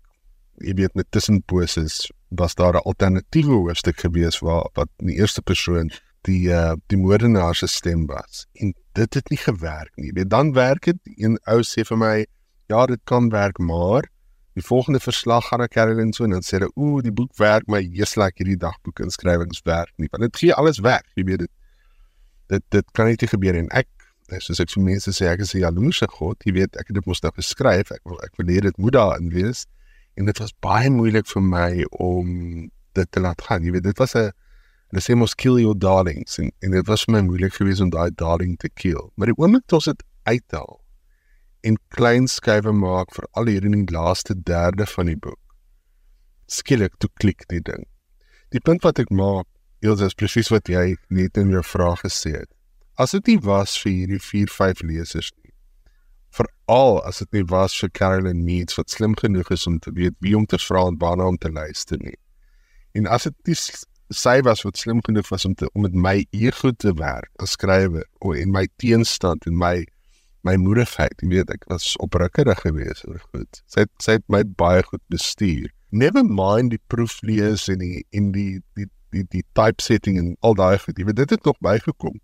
[0.63, 5.41] Jy weet met tussenposes was daar 'n alternatiewe hoofstuk gewees waar wat in die eerste
[5.41, 8.45] persoon die uh, die moordenaar se stem was.
[8.53, 10.11] En dit het nie gewerk nie.
[10.13, 12.25] Weet dan werk dit een ou sê vir my
[12.67, 14.09] ja dit kan werk maar
[14.53, 17.67] die volgende verslag gaan na Caroline so en dan sê hy ooh die boek werk
[17.67, 20.07] maar jy's like hierdie dagboek inskrywings werk nie.
[20.11, 21.51] Want dit gee alles weg jy weet dit
[22.47, 23.87] dit dit kan nie gebeur en ek
[24.31, 26.37] Nee, soos ek vir mense sê, ek is 'n jaloerse God.
[26.45, 27.91] Jy weet, ek het dit mos nou geskryf.
[27.91, 29.65] Ek wil ek wil hê dit moet daarin wees.
[30.17, 33.63] En dit was baie moeilik vir my om dit te laat gaan.
[33.63, 34.31] Jy weet, dit was 'n
[34.89, 37.89] hulle sê mos kill your darlings en, en dit was vir my moeilik geweest om
[37.89, 39.11] daai darling te kill.
[39.15, 40.81] Maar die oomblik toe ons dit uithaal
[41.63, 45.41] en klein skuwe maak vir al hier in die laaste derde van die boek.
[46.47, 47.85] Skielik toe klik die ding.
[48.49, 49.45] Die punt wat ek maak,
[49.81, 52.54] is presies wat jy net in jou vraag gesê het
[52.97, 55.51] as dit nie was vir hierdie 4 5 lesers nie.
[56.35, 60.15] Veral as dit nie was vir Carolyn Meads wat slim genoeg is om te weet
[60.23, 62.17] wie om te vra en waarna om te luister nie.
[62.95, 63.57] En as dit nie
[64.13, 67.55] sy was wat slim genoeg was om te om met my ego te werk as
[67.57, 69.85] skrywer of en my teenstand en my
[70.45, 73.63] my moedigheid jy weet ek was oprukkerig geweest oor goed.
[73.65, 75.71] Sy het, sy het my baie goed bestuur.
[75.89, 80.77] Never mind die proeflees en die in die die die die typesetting en al daai
[80.83, 82.21] goed jy weet dit het nog bygekom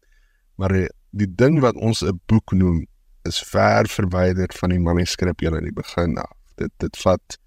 [0.62, 0.88] Maar die,
[1.24, 2.86] die ding wat ons 'n boek noem
[3.26, 6.34] is ver verwyder van die manuskrip hier aan die begin af.
[6.58, 7.38] Dit dit vat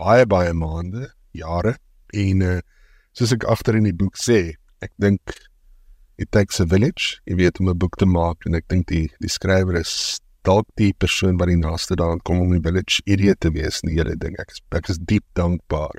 [0.00, 1.76] baie baie maande, jare
[2.16, 2.60] en uh,
[3.12, 5.34] soos ek agter in die boek sê, ek dink
[6.20, 9.08] it takes a village, jy weet om 'n boek te maak en ek dink die
[9.20, 13.40] die skrywer is dalk die persoon wat die naaste daaraan kom om die village idiot
[13.40, 14.36] te wees in die hele ding.
[14.38, 15.96] Ek is ek is diep dankbaar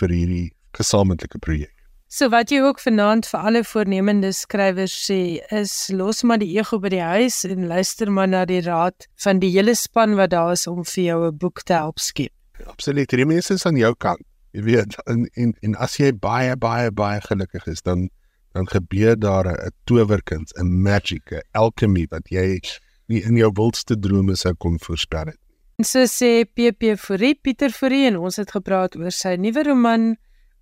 [0.00, 1.74] vir hierdie gesamentlike projek.
[2.10, 6.80] So wat jy ook vanaand vir alle voornemende skrywers sê is los maar die ego
[6.82, 10.50] by die huis en luister maar na die raad van die hele span wat daar
[10.56, 12.32] is om vir jou 'n boek te help skep.
[12.66, 13.08] Absoluut.
[13.08, 14.26] Die mense is aan jou kant.
[14.50, 18.10] Jy weet en en, en as jy baie baie baie gelukkig is dan
[18.54, 22.60] dan gebeur daar 'n towerkuns, 'n magic, 'n alchemy wat jy
[23.06, 25.38] nie in jou wildste drome sou kon voorspel het.
[25.78, 30.16] En so sê PP Fourie, Pieter Fourie en ons het gepraat oor sy nuwe roman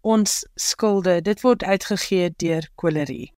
[0.09, 1.19] Ons skulde.
[1.21, 3.35] Dit word uitgegee deur Kolerie.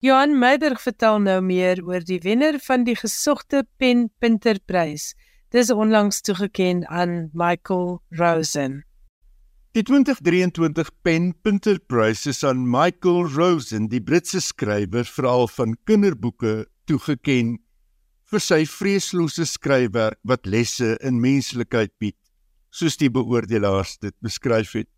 [0.00, 5.10] Johan Meiberg vertel nou meer oor die wenner van die gesogte Pen Punterprys.
[5.52, 8.80] Dis onlangs toegekend aan Michael Rosen.
[9.76, 17.60] Die 2023 Pen Punterprys is aan Michael Rosen, die Britse skrywer veral van kinderboeke, toegekend
[18.32, 22.16] vir sy vreeslose skryfwerk wat lesse in menslikheid bied,
[22.72, 24.90] soos die beoordelaars dit beskryf het.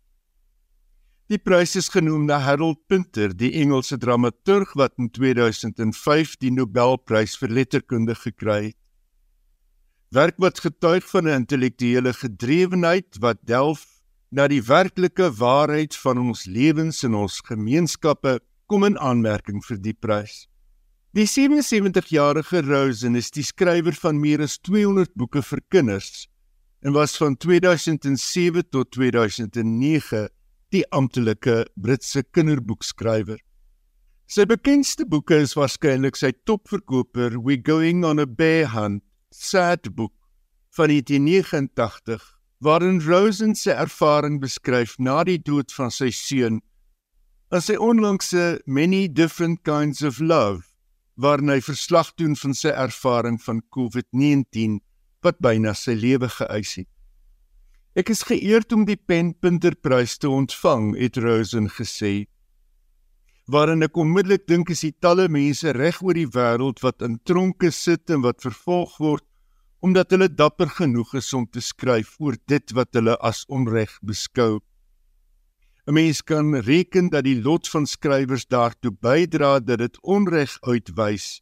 [1.29, 7.35] Die prys is genoem na Harold Pinter, die Engelse dramaturg wat in 2005 die Nobelprys
[7.37, 8.77] vir letterkunde gekry het.
[10.09, 13.85] Werk wat getuig van 'n intellektuele gedrewenheid wat delf
[14.31, 19.93] na die werklike waarheid van ons lewens en ons gemeenskappe kom in aanmerking vir die
[19.93, 20.47] prys.
[21.13, 26.27] Die 77-jarige Rosen is die skrywer van meer as 200 boeke vir kinders
[26.81, 30.29] en was van 2007 tot 2009
[30.73, 33.39] die amptelike Britse kinderboekskrywer.
[34.29, 39.01] Sy bekendste boeke is waarskynlik sy topverkoper We Going on a Bear Hunt,
[39.33, 40.13] sad boek
[40.77, 46.59] van 1989 waarin Rosen se ervaring beskryf na die dood van sy seun.
[47.49, 50.67] As sy onlangse Many Different Kinds of Love
[51.19, 54.77] waarin hy verslag doen van sy ervaring van COVID-19
[55.25, 56.91] wat byna sy lewe geëis het.
[57.99, 62.29] Ek is geëerd om die Penpunterprys te ontvang, het Rosen gesê.
[63.51, 67.73] Waarin ek onmiddellik dink is die talle mense reg oor die wêreld wat in tronke
[67.75, 69.25] sit en wat vervolg word
[69.83, 74.61] omdat hulle dapper genoeg is om te skryf oor dit wat hulle as onreg beskou.
[75.87, 81.41] 'n Mens kan reken dat die lot van skrywers daartoe bydra dat dit onreg uitwys.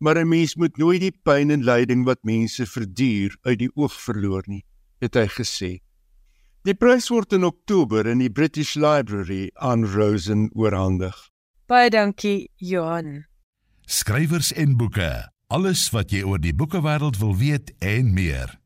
[0.00, 3.94] Maar 'n mens moet nooit die pyn en lyding wat mense verduur uit die oog
[4.00, 4.64] verloor nie,
[5.00, 5.70] het hy gesê.
[6.66, 11.16] Die prys word in Oktober in die British Library aan Rosen oorhandig.
[11.68, 13.24] Baie dankie, Johan.
[13.86, 15.28] Skrywers en boeke.
[15.48, 18.58] Alles wat jy oor die boekewêreld wil weet en meer.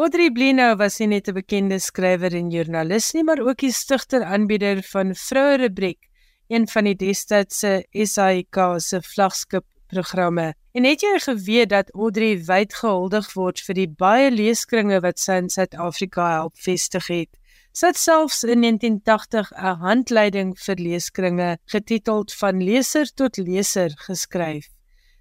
[0.00, 4.24] Audrey Blino was nie net 'n bekende skrywer en joernalis nie, maar ook die stigter
[4.24, 6.08] aanbieder van Vroue Rubriek,
[6.48, 10.54] een van die destydse SAIK se vlaggenskap programme.
[10.72, 15.38] En het jy geweet dat Audrey wyd gehuldig word vir die baie leeskringe wat sy
[15.42, 17.32] in Suid-Afrika help vestig het?
[17.72, 24.68] Sy het selfs in 1980 'n handleiding vir leeskringe getiteld Van leser tot leser geskryf.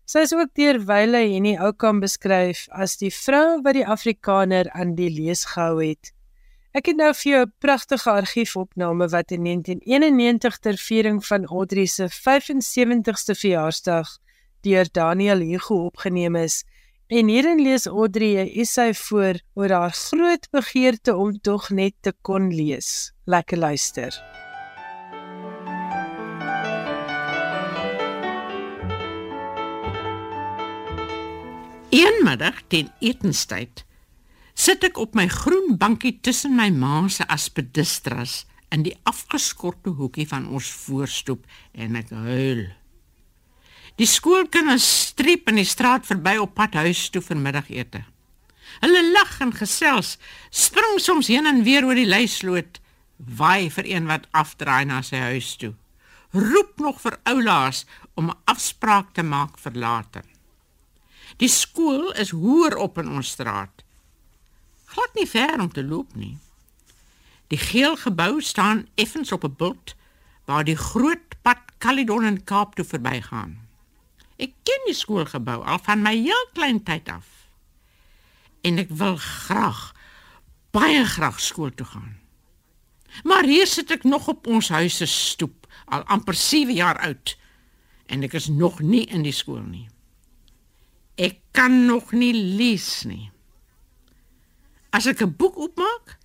[0.05, 4.95] Sy is ook deur Wyle Henny Oukamp beskryf as die vrou wat die Afrikaner aan
[4.95, 6.11] die lees gehou het.
[6.71, 11.85] Ek het nou vir jou 'n pragtige argiefopname wat in 1991 ter viering van Audrey
[11.85, 14.07] se 75ste verjaarsdag
[14.61, 16.63] deur Daniel Hugo opgeneem is.
[17.07, 22.13] En hierin lees Audrey 'n essay voor oor haar groot begeerte om tog net te
[22.21, 23.11] kon lees.
[23.25, 24.11] Lekker luister.
[31.89, 33.85] Eenmiddag teen etenstyd
[34.53, 40.27] sit ek op my groen bankie tussen my ma se aspidistras in die afgeskorte hoekie
[40.27, 42.67] van ons voorstoep en ek huil.
[44.01, 47.99] Die skoolkinders streep in die straat verby op pad huis toe vir middagete.
[48.81, 50.15] Hulle lag en gesels,
[50.49, 52.79] spring soms heen en weer oor die leisloot,
[53.37, 55.75] waai vir een wat afdraai na sy huis toe.
[56.33, 57.85] Roep nog vir oulaas
[58.17, 60.25] om 'n afspraak te maak vir later.
[61.37, 63.85] Die skool is hoër op in ons straat.
[64.85, 66.37] Glad nie ver om te loop nie.
[67.47, 69.95] Die geel gebou staan effens op 'n bult
[70.45, 73.60] waar die groot pad Caledon en Kaap toe verbygaan.
[74.41, 77.27] Ek ken die skoolgebou al van my heel klein tyd af.
[78.65, 79.91] En ek wil graag
[80.73, 82.17] baie graag skool toe gaan.
[83.27, 87.35] Maar hier sit ek nog op ons huis se stoep, al amper 7 jaar oud
[88.11, 89.87] en ek is nog nie in die skool nie.
[91.19, 93.29] Ek kan nog nie lees nie.
[94.91, 96.17] As ek 'n boek oopmaak,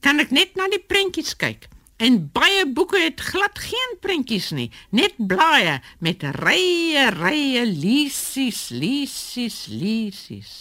[0.00, 1.68] kan ek net na die prentjies kyk
[2.04, 9.64] En baie boeke het glad geen prentjies nie, net blaaie met rye rye lisies, lisies,
[9.72, 10.52] lisies.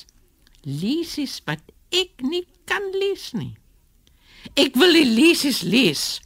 [0.63, 1.59] Lisies wat
[1.91, 3.51] ek nie kan lees nie.
[4.55, 6.21] Ek wil die lisies lees,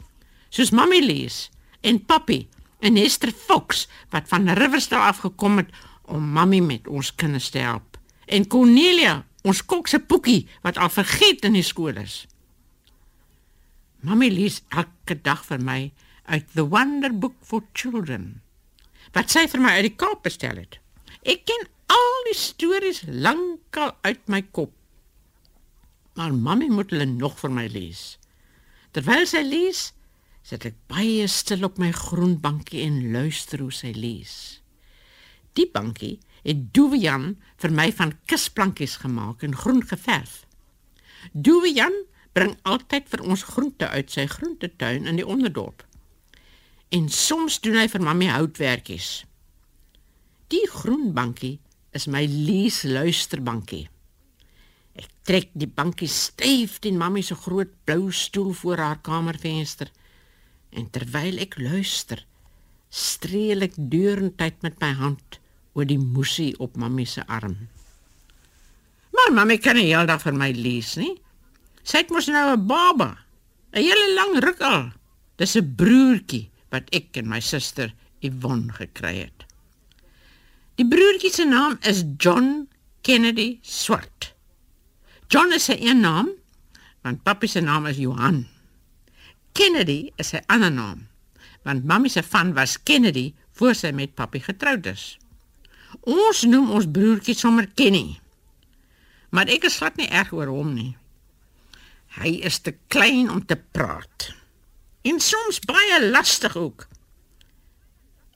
[0.53, 1.47] soos Mamy lees
[1.81, 2.43] en Papi
[2.85, 5.73] en Esther Fox wat van Riversdale afgekom het
[6.13, 7.97] om Mamy met ons kinders te help.
[8.29, 12.25] En Cornelia, ons kok se poekie wat al vergeet in die skool is.
[14.05, 15.79] Mamy lees elke dag vir my
[16.29, 18.43] uit The Wonder Book for Children.
[19.15, 20.77] Wat sy vir my uit die Kaap bestel het.
[21.25, 24.73] Ek ken al die stories lankal uit my kop.
[26.17, 28.17] Maar Mamy moet hulle nog vir my lees.
[28.93, 29.81] Terwyl sy lees,
[30.45, 34.61] sit ek baie stil op my groen bankie en luister hoe sy lees.
[35.57, 37.31] Die bankie het Doewian
[37.61, 40.43] vir my van kusplankies gemaak en groen geverf.
[41.33, 41.97] Doewian
[42.37, 45.81] bring altyd vir ons groente uit sy groentetuin in die onderdorp.
[46.93, 49.23] En soms doen hy vir mammie houtwerkies.
[50.53, 51.57] Die groen bankie
[51.97, 53.87] is my lees luisterbankie.
[54.97, 59.91] Ek trek die bankie styf teen mammie se groot blou stoel voor haar kamervenster
[60.77, 62.21] en terwyl ek luister,
[62.89, 65.39] streel ek deurentyd met my hand
[65.77, 67.57] oor die moesie op mammie se arm.
[69.13, 71.15] Maar mammie kan nie heeldag vir my lees nie.
[71.87, 73.23] Sy het mos nou 'n baba.
[73.71, 74.91] 'n Hele lang ruk al.
[75.37, 79.45] Dis 'n broertjie wat ek en my suster Yvonne gekry het.
[80.75, 82.67] Die broertjie se naam is John
[83.01, 84.33] Kennedy Swart.
[85.27, 86.29] John is sy een naam,
[87.01, 88.47] want pappa se naam is Johan.
[89.53, 91.07] Kennedy is sy ander naam,
[91.63, 95.17] want mamma se van was Kennedy voor sy met pappa getroud is.
[96.01, 98.19] Ons noem ons broertjie sommer Kenny.
[99.29, 100.95] Maar ek is glad nie erg oor hom nie.
[102.17, 104.31] Hy is te klein om te praat.
[105.05, 106.87] En soms baie lastig ook.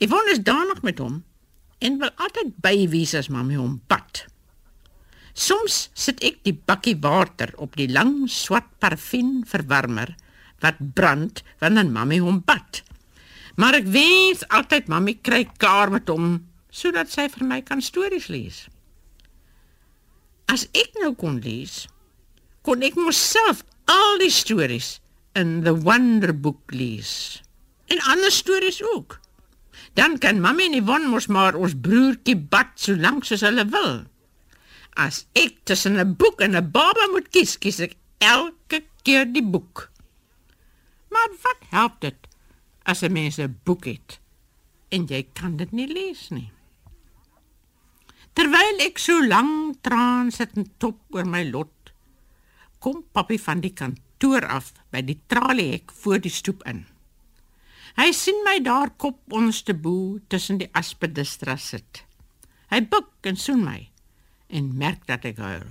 [0.02, 1.22] Yvonne is danig met hom
[1.82, 4.26] en wil altyd by wees as mamma hom bad.
[5.34, 10.13] Soms sit ek die bakkie water op die lang swart parafin verwarmer
[10.62, 12.84] wat brand wanneer mamma hom bad.
[13.58, 16.38] Maar ek wens altyd mamma kry klaar met hom
[16.72, 18.65] sodat sy vir my kan stories lees.
[20.52, 21.86] As ek nou kon lees,
[22.65, 25.00] kon ek myself al die stories
[25.36, 27.41] in the Wonder Book lees.
[27.91, 29.19] En ander stories ook.
[29.93, 34.06] Dan kan mamma en Yvonne mos maar ons broertjie bad so lank soos hulle wil.
[34.95, 39.43] As ek tussen 'n boek en 'n baba moet kies, kies ek elke keer die
[39.43, 39.89] boek.
[41.10, 42.28] Maar wat help dit
[42.84, 44.19] as 'n mens 'n boek het
[44.89, 46.52] en jy kan dit nie lees nie?
[48.34, 51.71] Terwyl ek so lank traan sit en top oor my lot,
[52.82, 56.86] kom papi van die kantoor af by die traliehek voor die stoep in.
[58.00, 62.04] Hy sien my daar kop onderste bo tussen die aspidistras sit.
[62.72, 63.80] Hy buig en soen my
[64.52, 65.67] en merk dat ek huil.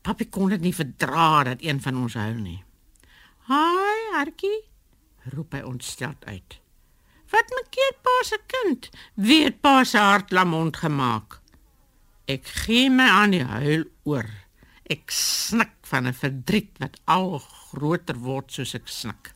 [0.00, 2.62] Papi kon dit nie verdra dat een van ons huil nie.
[3.48, 4.64] "Haai, Hartjie,"
[5.34, 6.60] roep hy ontsteld uit.
[7.30, 8.88] "Wat maak jy, pa se kind?
[9.14, 11.40] Wie het pa se hart lamond gemaak?"
[12.26, 14.39] Ek gee my aan die huil oor.
[14.90, 19.32] Ek snik van 'n verdriet wat al groter word soos ek snik.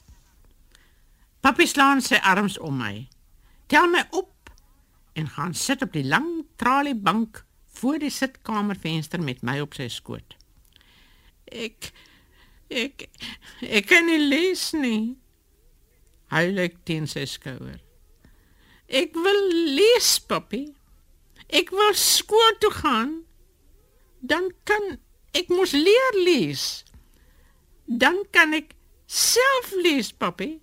[1.40, 3.09] Papi slaan sy arms om my.
[3.67, 4.51] Tel my op
[5.14, 7.45] en gaan sit op die lang traliebank
[7.79, 10.37] voor die sitkamervenster met my op sy skoot.
[11.53, 11.93] Ek
[12.71, 13.09] ek
[13.61, 15.17] ek kan nie lees nie.
[16.33, 17.79] Hy lê teen sy skouer.
[18.89, 19.41] Ek wil
[19.76, 20.66] lees, papi.
[21.49, 23.12] Ek wil skool toe gaan.
[24.20, 24.99] Dan kan
[25.35, 26.85] Ek moes leer lees.
[27.91, 28.76] Dan kan ek
[29.11, 30.61] self lees, papi.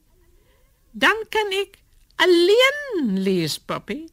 [0.95, 1.75] Dan kan ek
[2.23, 4.05] alleen lees, papi.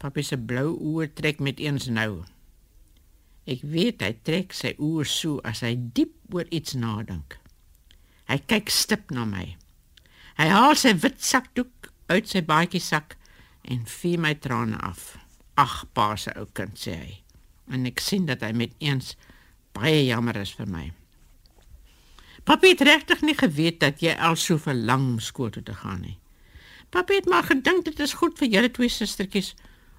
[0.00, 2.24] Papi se blou oë trek met eens nou.
[3.46, 7.36] Ek weet hy trek sy oë so as hy diep oor iets nadink.
[8.26, 9.44] Hy kyk stip na my.
[10.40, 13.14] Hy haal sy wit sakdoek uit sy baadjie sak
[13.68, 15.14] en vee my trane af.
[15.56, 17.14] Ag, pa se ou kind sê hy
[17.70, 19.14] en ek sien dat hy met eens
[19.76, 20.86] baie jammer is vir my.
[22.46, 26.04] Papi het regtig nie geweet dat jy al so verlang om skool toe te gaan
[26.04, 26.18] nie.
[26.94, 29.54] Papi het maar gedink dit is goed vir julle twee sustertjies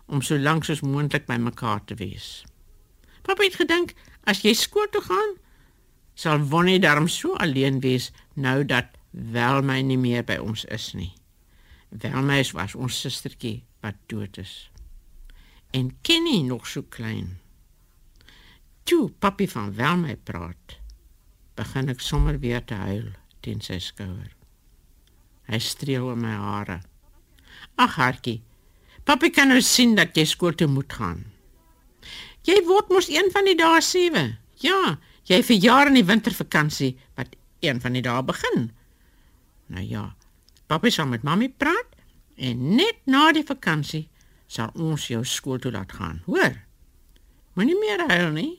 [0.08, 2.46] om so lank soos moontlik by mekaar te wees.
[3.28, 3.92] Papi het gedink
[4.24, 5.36] as jy skool toe gaan,
[6.16, 10.94] sal Wonnie darm so alleen wees nou dat wel my nie meer by ons is
[10.96, 11.12] nie.
[11.90, 14.70] Wel my was ons sustertjie wat dood is.
[15.76, 17.38] En Kenny nog so klein.
[18.88, 20.78] Toe papi van wel my praat,
[21.60, 23.10] begin ek sommer weer te huil
[23.44, 24.30] teen sy skouer.
[25.52, 26.78] Hy streel oor my hare.
[27.76, 28.38] Ag hartjie.
[29.04, 31.26] Papi kan nou sien dat jy skool toe moet gaan.
[32.48, 34.30] Jy word mos een van die dae 7.
[34.64, 34.96] Ja,
[35.28, 38.70] jy verjaar in die wintervakansie wat een van die dae begin.
[39.68, 40.06] Nou ja.
[40.72, 41.98] Papi sal met mami praat
[42.40, 44.06] en net na die vakansie
[44.48, 46.22] sal ons jou skool toe laat gaan.
[46.28, 46.56] Hoor?
[47.60, 48.54] Moenie meer huil nie.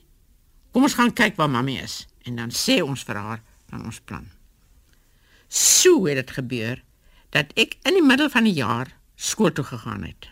[0.71, 3.99] Kom ons gaan kyk waar mami is en dan sê ons vir haar van ons
[4.05, 4.27] plan.
[5.49, 6.83] So het dit gebeur
[7.33, 10.29] dat ek in die middel van die jaar skool toe gegaan het.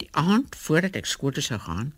[0.00, 1.92] Die aand voordat ek skool toe sou gaan,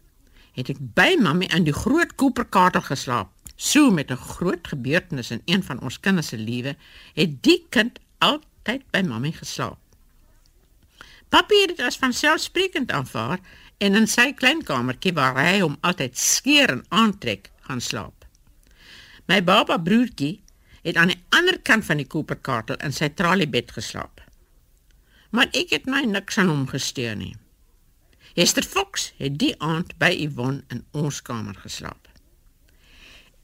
[0.57, 3.31] het ek by mammy in die groot koperkater geslaap.
[3.57, 6.77] So met 'n groot gebeurtenis in een van ons kinders se lewe,
[7.15, 9.79] het die kind altyd by mammy geslaap.
[11.29, 13.41] Papi het dit as vanselfsprekend aanvaar
[13.79, 18.25] en in sy klein kamertjie waar hy hom altyd skeer en aantrek gaan slaap.
[19.29, 20.41] My baba broertjie
[20.87, 24.23] het aan die ander kant van die koperkater in sy traliebed geslaap.
[25.35, 27.35] Maar ek het my niks aan hom gesteer nie.
[28.37, 32.07] Esther Fox het die aand by Yvonne in ons kamer geslaap.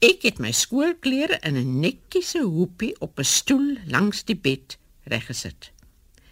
[0.03, 5.71] Ek het my skoolklere in 'n netjiese hoopie op 'n stoel langs die bed reggesit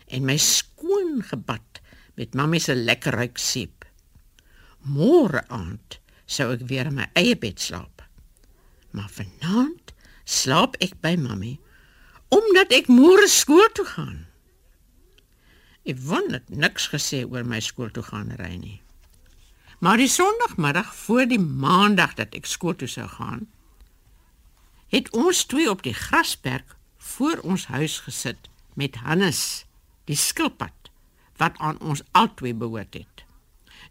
[0.07, 1.81] en my skoon gebad
[2.15, 3.80] met mammie se lekker ruik seep.
[4.81, 8.01] Môre aand sou ek weer in my eie bed slaap.
[8.91, 9.93] Maar vanaand
[10.25, 11.59] slaap ek by mammie
[12.31, 14.19] omdat ek môre skool toe gaan.
[15.83, 18.79] Ek wonder niks gesê oor my skool toe gaan ry nie.
[19.81, 23.47] Maar die Sondagmiddag voor die Maandag dat ek skool toe sou gaan,
[24.93, 26.75] het ons twee op die grasperk
[27.11, 28.47] voor ons huis gesit
[28.79, 29.65] met Hannes,
[30.05, 30.91] die skilpad
[31.41, 33.10] wat aan ons albei behoort het.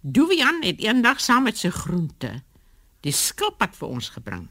[0.00, 2.40] Duvian het eendag saam met sy groente
[3.04, 4.46] die skilpad vir ons gebring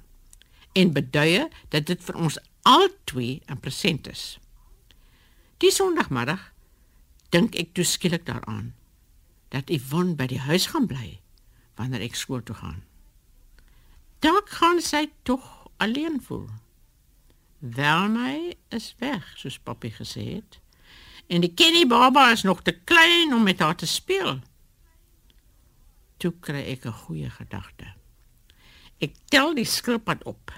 [0.78, 2.38] en beduie dat dit vir ons
[2.70, 4.38] albei 'n present is.
[5.58, 6.54] Die Sondagmiddag
[7.30, 8.76] dink ek toe skielik daaraan
[9.50, 11.20] dat Yvonne by die huis gaan bly
[11.76, 12.84] wanneer ek skool toe gaan.
[14.20, 16.50] Dalk gaan sy tog alleen voel.
[17.60, 20.60] Wel my is weg, soos papi gesê het.
[21.28, 24.40] En die Kenny baba is nog te klein om met haar te speel.
[26.20, 27.94] Toe kry ek 'n goeie gedagte.
[29.00, 30.52] Ek tel die skilpad op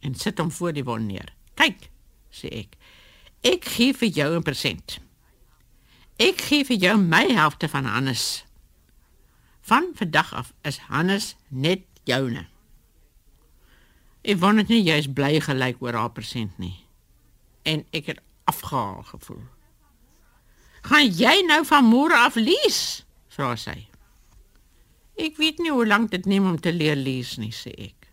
[0.00, 1.32] en sit hom voor die wond neer.
[1.54, 1.90] Kyk,
[2.32, 2.76] sê ek.
[3.44, 4.98] Ek gee vir jou 'n present.
[6.16, 8.44] Ek gee vir jou my helfte van Hannes.
[9.60, 12.46] Van vandag af is Hannes net joune.
[14.24, 16.86] Ek wou net nie jy's bly gelyk oor haar persent nie.
[17.62, 19.42] En ek het afgehaal gevoel.
[20.82, 23.04] Gaan jy nou van môre af lees?
[23.28, 23.88] vra sy.
[25.20, 28.08] Ek weet nie hoe lank dit neem om te leer lees nie, sê ek.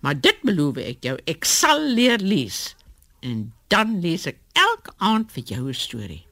[0.00, 2.74] Maar dit beloof ek jou, ek sal leer lees.
[3.20, 6.24] En dan lees ek elke aand vir jou 'n storie.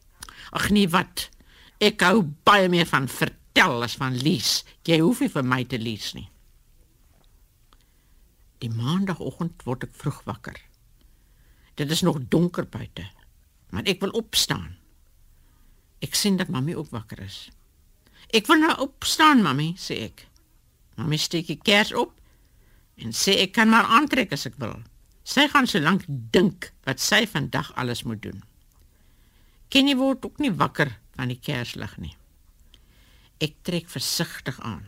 [0.53, 1.29] Ag nee, wat?
[1.81, 4.65] Ek hou baie meer van vertel as van lees.
[4.85, 6.29] Jy hoef nie vir my te lees nie.
[8.59, 10.57] Die maandagooggend word ek vroeg wakker.
[11.75, 13.07] Dit is nog donker buite,
[13.71, 14.77] maar ek wil opstaan.
[16.03, 17.51] Ek sien dat mami ook wakker is.
[18.35, 20.27] Ek wil nou opstaan, mami, sê ek.
[21.01, 22.13] Mami steek die kers op
[22.99, 24.75] en sê ek kan maar aantrek as ek wil.
[25.29, 28.43] Sy gaan so lank dink wat sy vandag alles moet doen.
[29.73, 32.15] Kenny word ook nie wakker van die kerslig nie.
[33.45, 34.85] Ek trek versigtig aan.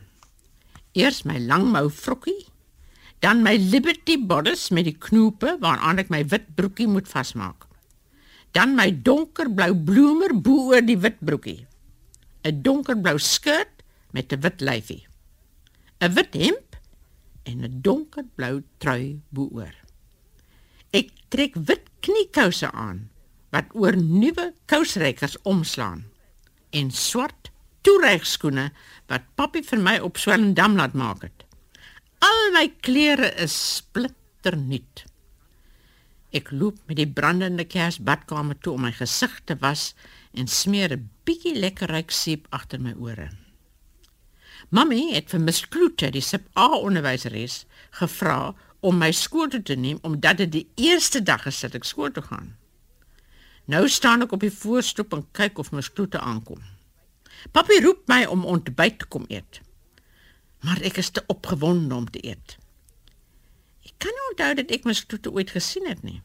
[0.97, 2.49] Eers my langmou vrokkie,
[3.21, 7.69] dan my Liberty bodice met die knope waaraan ek my wit broekie moet vasmaak.
[8.57, 11.61] Dan my donkerblou bloemer bo oor die wit broekie.
[12.45, 15.07] 'n Donkerblou skirt met 'n wit lyfie.
[16.01, 16.77] 'n Wit hemp
[17.43, 19.75] en 'n donkerblou trui bo oor.
[20.91, 23.11] Ek trek wit kniekouse aan
[23.51, 26.05] wat oor nuwe kousrekkers omslaan
[26.71, 27.51] en swart
[27.87, 28.71] toeregskoene
[29.11, 31.45] wat papi vir my op Swellendam laat maak het.
[32.21, 35.05] Al my klere is splinternuut.
[36.31, 39.95] Ek loop met die brandende kers badkamer toe om my gesig te was
[40.33, 43.31] en smeer 'n bietjie lekker ryk seep agter my ore.
[44.69, 49.75] Mamy het vir Miss Kloete, die sep A onderwyseres, gevra om my skool toe te
[49.75, 52.57] neem omdat dit die eerste dag is dat ek skool toe gaan.
[53.65, 56.63] Nou staan ek op die voorstoep en kyk of my skroete aankom.
[57.53, 59.61] Papi roep my om ontbyt te kom eet.
[60.61, 62.57] Maar ek is te opgewonde om te eet.
[63.87, 66.21] Ek kan nie onthou dat ek my skroete ooit gesien het nie.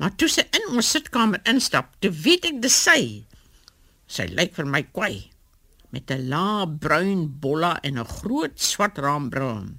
[0.00, 3.00] Maar toe sy in ons sitkamer instap, toe weet ek dis sy.
[4.08, 5.28] Sy lyk vir my kwai
[5.90, 9.76] met 'n lae bruin bolla en 'n groot swart raambril.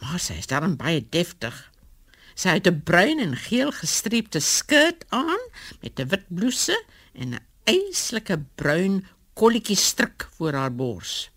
[0.00, 1.54] Maar sy is dan baie deftig.
[2.34, 5.42] Sy het 'n bruin en geel gestreepte skirt aan
[5.82, 6.76] met 'n wit blouse
[7.12, 9.04] en 'n eislike bruin
[9.34, 11.30] kolletjie stryk voor haar bors.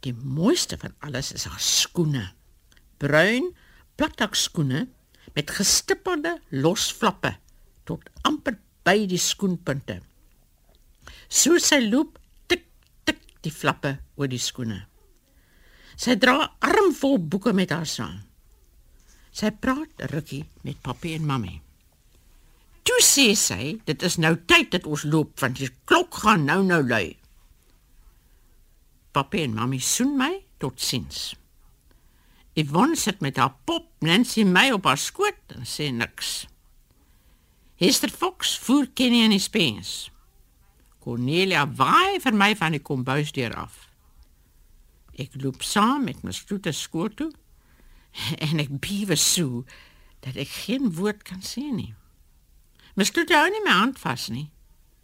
[0.00, 2.32] Die mooiste van alles is haar skoene.
[2.96, 3.56] Bruin
[3.94, 4.88] platdak skoene
[5.34, 7.34] met gestippelde losflappe
[7.88, 9.98] tot amper by die skoenpunte.
[11.28, 12.18] So sy loop
[12.48, 12.64] tik
[13.08, 14.80] tik die flappe oor die skoene.
[15.98, 18.20] Sy dra armvol boeke met haar saam.
[19.34, 21.56] Sy praat rukkie met papi en mammy.
[22.88, 26.62] Toe sê sy, dit is nou tyd dat ons loop want die klok gaan nou
[26.64, 27.12] nou lui.
[29.12, 31.34] Papi en mammy soen my tot sins.
[32.58, 36.46] Yvonne sit met haar pop Nancy my op haar skoot en sê niks.
[37.78, 40.08] Hester Fox voer Kenny in die spens.
[40.98, 43.84] Cornelia waai vir my van die kombuisdeur af.
[45.18, 47.30] Ek loop saam met my stoete skool toe
[48.48, 49.62] en ek bewe so
[50.26, 51.92] dat ek geen woord kan sê nie.
[52.98, 54.48] My stoete hou nie my hand vas nie,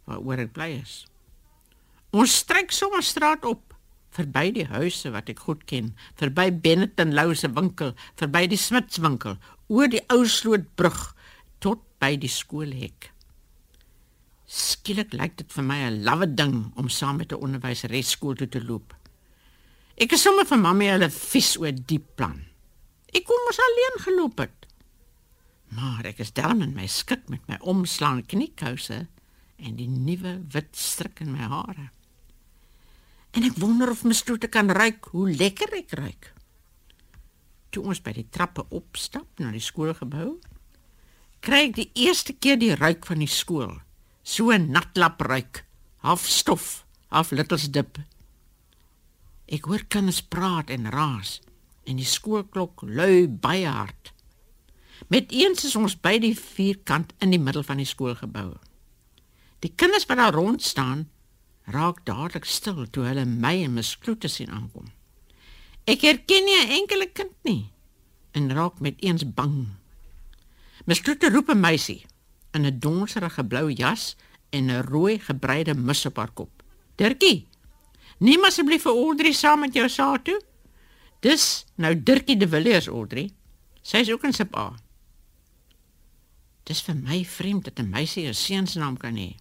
[0.09, 1.05] waaroor ek bly is.
[2.11, 3.74] Ons stryk sommer straat op
[4.15, 9.01] verby die huise wat ek goed ken, verby Benetton Lou se winkel, verby die Smits
[9.03, 9.37] winkel,
[9.67, 11.13] oor die ou slootbrug
[11.63, 13.11] tot by die skoolhek.
[14.45, 18.47] Skielik lyk dit vir my 'n lawwe ding om saam met 'n onderwyseres skool toe
[18.47, 18.93] te loop.
[19.97, 22.45] Ek is sommer vir mammie hulle vies oor die plan.
[23.13, 24.65] Ek kon mos alleen geloop het.
[25.71, 29.07] Maar ek is darm in my skik met my omslaan kniekouse
[29.57, 31.94] en die nuwe wit stryk in my hare.
[33.35, 36.29] En ek wonder of my stoete kan ruik hoe lekker ek ruik.
[37.75, 40.37] Toe ons by die trappe opstap na die skoolgebou,
[41.43, 43.73] kry ek die eerste keer die ruik van die skool.
[44.23, 45.65] So 'n natlap ruik,
[45.99, 47.99] half stof, half littles dip.
[49.51, 51.41] Ek hoor kinders praat en raas
[51.85, 54.13] en die skoolklok lui baie hard.
[55.07, 58.55] Met eens is ons by die vierkant in die middel van die skoolgebou.
[59.59, 61.09] Die kinders wat daar rond staan,
[61.65, 64.91] raak dadelik stil toe hulle my en my skroete sien aankom.
[65.85, 67.71] Ek herken nie 'n enkele kind nie
[68.33, 69.67] en raak met eens bang.
[70.85, 72.05] My skroete roep 'n meisie
[72.53, 74.15] in 'n donkerige blou jas
[74.49, 76.63] en 'n rooi gebreide mis op haar kop.
[76.95, 77.47] Dirkie,
[78.17, 80.41] neem asseblief vir Audrey saam met jou saak toe.
[81.19, 83.29] Dis nou Dirkie de Villiers Audrey.
[83.81, 84.75] Sy is ook in sub A.
[86.63, 89.35] Dis vir my vreemd dat 'n meisie 'n seunsnaam kan hê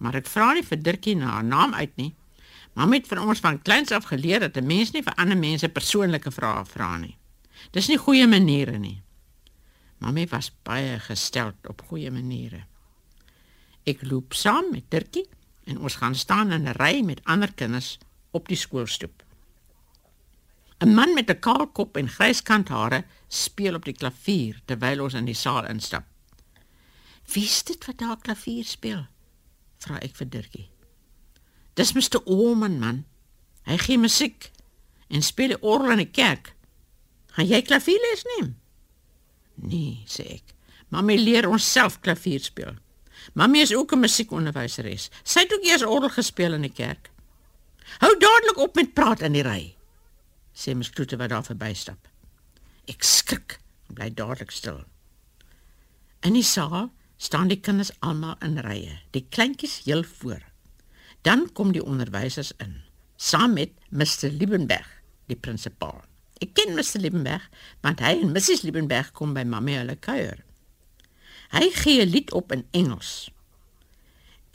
[0.00, 2.14] maar ek vra nie vir Dirkie na haar naam uit nie.
[2.78, 5.68] Mam het vir ons van kleins af geleer dat 'n mens nie vir ander mense
[5.68, 7.16] persoonlike vrae vra nie.
[7.72, 9.02] Dis nie goeie maniere nie.
[9.98, 12.64] Mamy was baie gestel op goeie maniere.
[13.84, 15.28] Ek loop saam met Dirkie
[15.64, 17.98] en ons gaan staan in 'n ry met ander kinders
[18.30, 19.22] op die skoolstoep.
[20.80, 25.14] 'n Man met 'n kaal kop en gryskant hare speel op die klavier terwyl ons
[25.14, 26.04] in die saal instap.
[27.32, 29.06] Wie is dit wat daar klavier speel?
[29.84, 30.68] Vra ek vir Dirkie.
[31.78, 32.20] Dis Mr.
[32.26, 33.04] Oman man.
[33.68, 34.50] Hy gee musiek
[35.10, 36.52] en speel orgel in die kerk.
[37.36, 38.54] Gaan jy klavier les neem?
[39.60, 40.54] Nee, sê ek.
[40.90, 42.74] Mamy leer ons self klavier speel.
[43.38, 45.10] Mamy is ook 'n musiekonderwyseres.
[45.22, 47.10] Sy het ook eers orgel gespeel in die kerk.
[47.98, 49.76] Hou dadelik op met praat in die ry.
[50.54, 52.08] Sê my skroete wat daar verbystap.
[52.88, 53.58] Ek skrik
[53.88, 54.84] en bly dadelik stil.
[56.22, 56.90] In die saal
[57.20, 60.40] staan die kinders almal in rye, die kleintjies heel voor.
[61.26, 62.78] Dan kom die onderwysers in,
[63.20, 64.88] saam met Mr Liebenberg,
[65.28, 66.00] die prinsipaal.
[66.40, 67.44] Ek ken Mr Liebenberg,
[67.84, 70.40] want hy en Mrs Liebenberg kom by mamma hulle kuier.
[71.52, 73.28] Hy gee 'n lied op in Engels.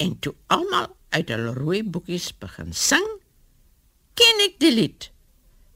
[0.01, 3.05] En toe almal uit hulle rooi boekies begin sing,
[4.15, 5.11] ken ek die lied,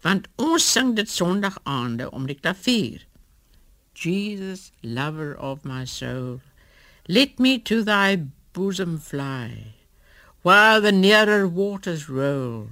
[0.02, 3.06] want ons sing dit Sondag aande om die klavier.
[3.94, 6.40] Jesus, lover of my soul,
[7.12, 8.18] Let me to thy
[8.53, 9.74] bosom fly,
[10.43, 12.68] while the nearer waters roll,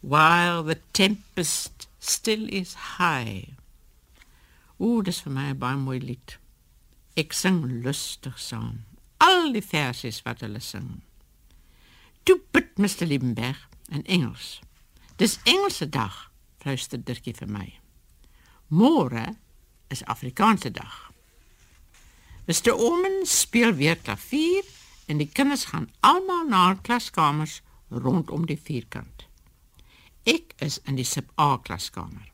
[0.00, 3.54] while the tempest still is high.
[4.80, 6.34] O, dis vir my 'n baie mooi lied.
[7.16, 8.82] Ek sing lustig saam.
[9.20, 11.02] Al die versies wat hulle sing.
[12.24, 13.06] Toe bid Mr.
[13.06, 13.62] Liebenberg
[13.92, 14.60] in Engels.
[15.18, 17.78] Dis Engelse dag, fluister Dirkie vir my.
[18.70, 19.36] Môre
[19.88, 21.07] is Afrikaanse dag.
[22.48, 22.72] Mr.
[22.72, 24.64] Omen speel weer klavier
[25.06, 27.58] en die kinders gaan almal na hul klaskamers
[27.92, 29.26] rondom die vierkant.
[30.24, 32.24] Ek is in die sub A klaskamer.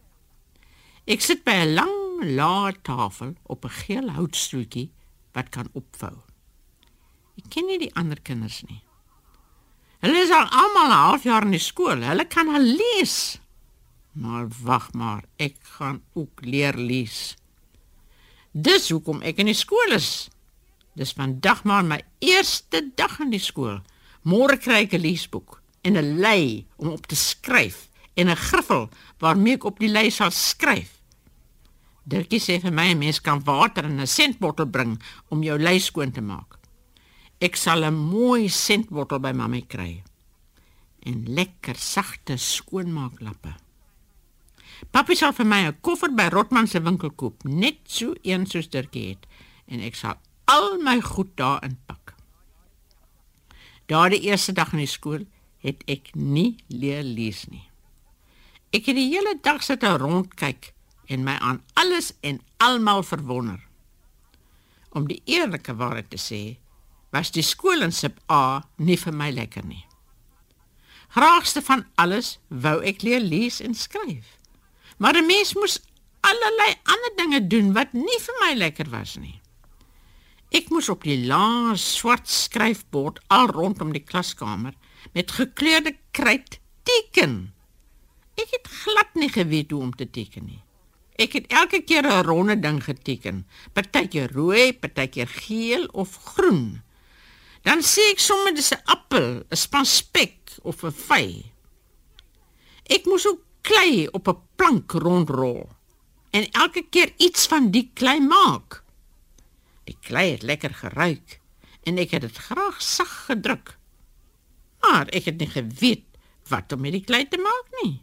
[1.11, 1.99] Ek sit by 'n lang
[2.39, 4.93] lae tafel op 'n geel houtstoeltjie
[5.35, 6.23] wat kan opvou.
[7.37, 8.83] Ek ken nie die ander kinders nie.
[9.99, 12.03] Hulle is al almal 'n halfjaar in die skool.
[12.03, 13.41] Hulle kan al lees.
[14.13, 17.37] Maar wag maar, ek gaan ook leer lees.
[18.55, 20.29] Dis hoekom ek in die skool is.
[20.95, 23.81] Dis vandag maar my eerste dag in die skool.
[24.23, 28.89] Môre kry ek 'n leesboek en 'n lei om op te skryf en 'n griffel
[29.19, 31.03] waarmee ek op die lei sal skryf.
[32.07, 35.79] Dirkie sê vir my 'n mens kan water in 'n sentbottel bring om jou lei
[35.81, 36.59] skoon te maak.
[37.41, 40.03] Ek sal 'n mooi sentbottel by mamma kry
[41.03, 43.64] en lekker sagte skoonmaaklappe.
[44.91, 48.69] Papi sal vir my 'n koffer by Rotman se winkel koop, net so een soos
[48.69, 49.27] Dirkie het,
[49.67, 50.15] en ek sal
[50.45, 52.15] al my goed daarin pak.
[53.87, 55.27] Daardie eerste dag in die skool
[55.61, 57.69] het ek nie leer lees nie.
[58.73, 60.73] Ek het die hele dag sit en rondkyk
[61.07, 63.61] en my aan alles en almal verwonder.
[64.91, 66.57] Om die eerlike waarheid te sê,
[67.13, 69.85] was die skool in Sip A nie vir my lekker nie.
[71.15, 74.34] Graagste van alles wou ek leer lees en skryf.
[74.97, 75.81] Maar 'n mens moes
[76.21, 79.41] allerlei ander dinge doen wat nie vir my lekker was nie.
[80.55, 84.75] Ek moes op die lang swart skryfbord al rondom die klaskamer
[85.13, 87.55] met gekleurde kruit teken.
[88.39, 90.63] Ek het glad nie geweet hoe om te teken nie.
[91.19, 96.83] Ek het elke keer 'n ronde ding geteken, partykeer rooi, partykeer geel of groen.
[97.63, 101.45] Dan sê ek sommer dis 'n appel, 'n span spek of 'n vy.
[102.87, 105.69] Ek moes ook klei op 'n plank rondrol
[106.31, 108.83] en elke keer iets van die klei maak.
[109.85, 111.41] Die klei het lekker geruik
[111.83, 113.77] en ek het dit graag sag gedruk.
[114.81, 116.05] Maar ek het nie geweet
[116.49, 118.01] wat om met die klei te maak nie.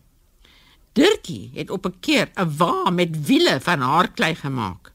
[0.98, 4.92] Dirkie het op 'n keer 'n wa met wiele van haar klei gemaak.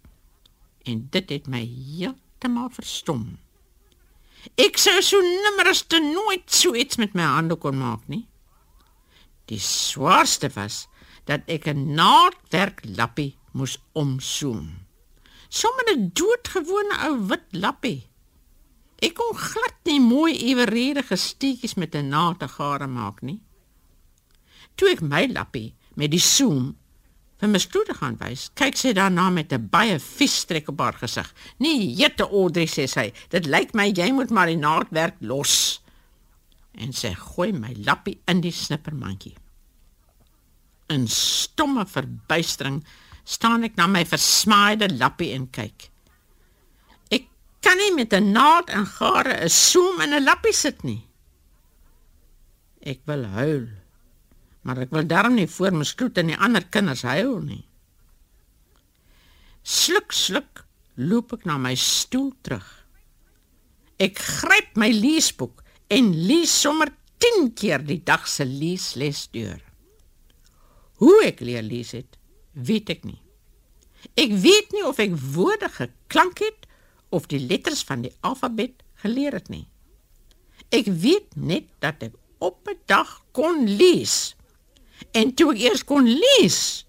[0.83, 3.39] En dit het my heeltemal verstom.
[4.55, 8.27] Ek sou so nimmer as te nooit so iets met my hande kon maak nie.
[9.47, 10.87] Die swaarste was
[11.25, 14.87] dat ek 'n naaldwerk lappie moes omsoem.
[15.49, 18.07] Sommige doodgewone ou wit lappie.
[18.99, 23.43] Ek kon glad nie mooi eweredige steekies met 'n naald te gare maak nie.
[24.75, 26.77] Toe ek my lappie met die soem
[27.41, 30.93] vir my stoete gaan wys, kyk sy daarna met 'n baie vies trek op haar
[30.93, 31.35] gesig.
[31.59, 35.81] "Nee, jette Audrey," sê sy, "dit lyk my jy moet maar die naaldwerk los."
[36.77, 39.35] En sy gooi my lappie in die snippermandjie.
[40.93, 42.83] In stomme verbuistering
[43.25, 45.89] staan ek na my versmaaide lappie en kyk.
[47.11, 47.27] Ek
[47.65, 51.03] kan nie met 'n naald en gare 'n soem in 'n lappie sit nie.
[52.83, 53.67] Ek wil huil
[54.67, 57.63] maar ek wil darm nie voor my skroet en die ander kinders huil nie.
[59.63, 60.65] Sluk sluk
[60.99, 62.67] loop ek na my stoel terug.
[64.03, 66.91] Ek gryp my leesboek en lees sommer
[67.23, 69.61] 10 keer die dag se leesles deur.
[71.01, 72.19] Hoe ek leer lees het,
[72.53, 73.21] weet ek nie.
[74.17, 76.69] Ek weet nie of ek woorde geklank het
[77.15, 79.67] of die letters van die alfabet geleer het nie.
[80.75, 84.35] Ek weet net dat ek op 'n dag kon lees.
[85.13, 86.87] En toe ek eers kon lees,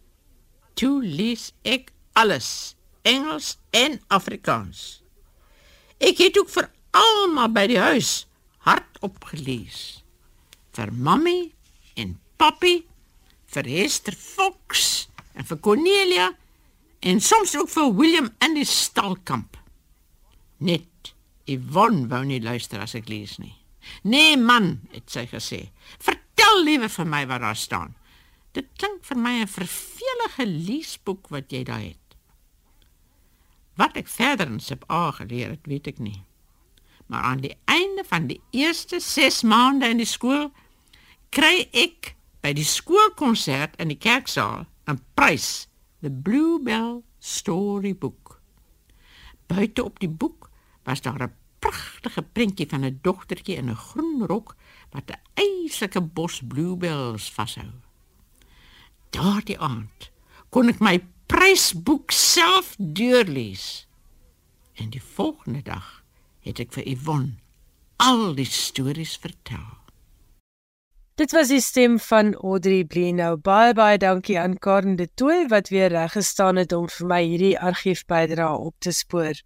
[0.73, 5.03] toe lees ek alles, Engels en Afrikaans.
[5.97, 8.27] Ek het ook vir almal by die huis
[8.67, 10.03] hardop gelees.
[10.75, 11.53] Vir mammie
[11.97, 12.81] en papi,
[13.47, 15.07] vir Esther Fox
[15.37, 16.27] en vir Cornelia
[17.07, 19.55] en soms ook vir William in die stalkamp.
[20.59, 21.13] Net
[21.47, 23.55] Yvonne wou nie luister as ek lees nie.
[24.03, 25.69] Nee man, het sy gesê.
[26.03, 27.95] Vertel liewer vir my wat daar staan.
[28.57, 32.07] Dit klink vir my 'n vervelige leesboek wat jy daar het.
[33.77, 36.26] Wat ek verder in Sep A geleer het, weet ek nie.
[37.07, 40.51] Maar aan die einde van die eerste 6 maande in die skool
[41.29, 45.67] kry ek by die skoolkonsert in die kerksaal 'n prys,
[46.01, 48.41] the Bluebell Storybook.
[49.47, 50.49] Buite op die boek
[50.83, 54.55] was daar 'n pragtige prentjie van 'n dogtertjie in 'n groen rok
[54.91, 57.71] wat 'n eislike bos bluebells vashou.
[59.09, 60.11] Daardie aand
[60.49, 63.87] kon ek my prysboek self deurlees.
[64.73, 66.03] En die volgende dag
[66.47, 67.35] het ek vir Yvonne
[67.97, 69.65] al die stories vertel.
[71.17, 73.37] Dit was die stem van Audrey Bleenou.
[73.41, 77.21] Baie baie dankie aan Karen de Tooy wat weer reg gestaan het om vir my
[77.23, 79.39] hierdie argief bydra op te spoor.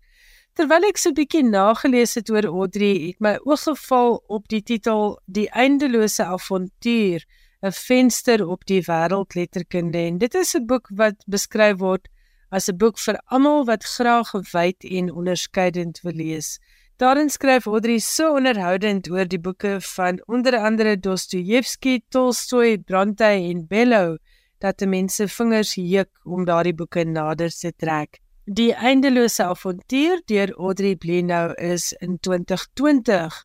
[0.60, 4.62] Terwyl ek so 'n bietjie nagelees het oor Audrey, het my oog geval op die
[4.62, 7.24] titel Die eindelose avontuur
[7.64, 12.08] 'n venster op die wêreldletterkunde en dit is 'n boek wat beskryf word
[12.50, 16.60] as 'n boek vir almal wat graag gewyd en onderskeidend wil lees.
[17.02, 23.64] Daarin skryf Audrey so onderhoudend oor die boeke van onder andere Dostojewski, Tolstoy, Bronte en
[23.68, 24.20] Bellow
[24.62, 28.20] dat mense vingers juk om daardie boeke nader te trek.
[28.46, 33.40] Die eindelose avontuur deur Audrey Blenow is in 2020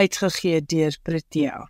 [0.00, 1.68] uitgegee deur Protea.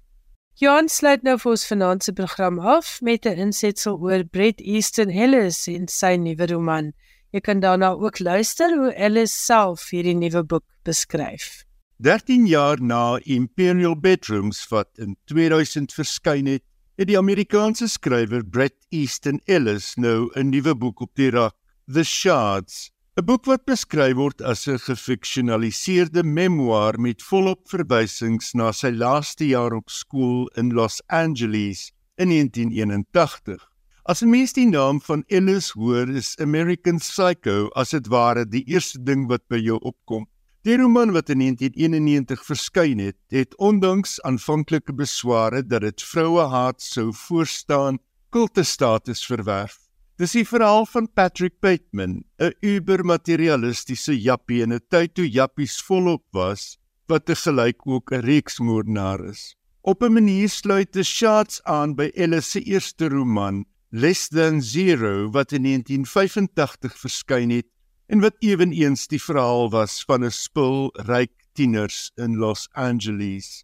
[0.62, 5.10] Johan sluit nou vir ons vanaand se program af met 'n insetsel oor Bret Easton
[5.10, 6.92] Ellis en sy nuwe roman.
[7.34, 11.64] Jy kan daarna ook luister hoe Ellis self hierdie nuwe boek beskryf.
[11.98, 16.62] 13 jaar na Imperial Bedrooms wat in 2000 verskyn het,
[16.94, 21.56] het die Amerikaanse skrywer Bret Easton Ellis nou 'n nuwe boek op die rak,
[21.90, 28.70] The Shards, 'n boek wat beskryf word as 'n gefiksionaliseerde memoir met volop verwysings na
[28.70, 33.73] sy laaste jaar op skool in Los Angeles in 1981.
[34.06, 38.60] As 'n mens die naam van Ellis hoor, is American Psycho as dit ware die
[38.68, 40.26] eerste ding wat by jou opkom.
[40.62, 47.14] Die roman wat in 1991 verskyn het, het ondanks aanvanklike besware dat dit vrouehaat sou
[47.16, 47.98] voorstaan,
[48.28, 49.78] kultestatus verwerf.
[50.18, 56.24] Dis die verhaal van Patrick Bateman, 'n ubermaterialistiese jappie in 'n tyd toe jappies volop
[56.32, 56.76] was,
[57.08, 59.56] wat te gelyk ook 'n reeksmoordenaar is.
[59.80, 63.64] Op 'n manier sluit die shots aan by Ellis se eerste roman,
[63.96, 67.66] Less Than Zero, wat in 1985 verskyn het
[68.10, 73.62] en wat ewenigs die verhaal was van 'n spul ryk tieners in Los Angeles.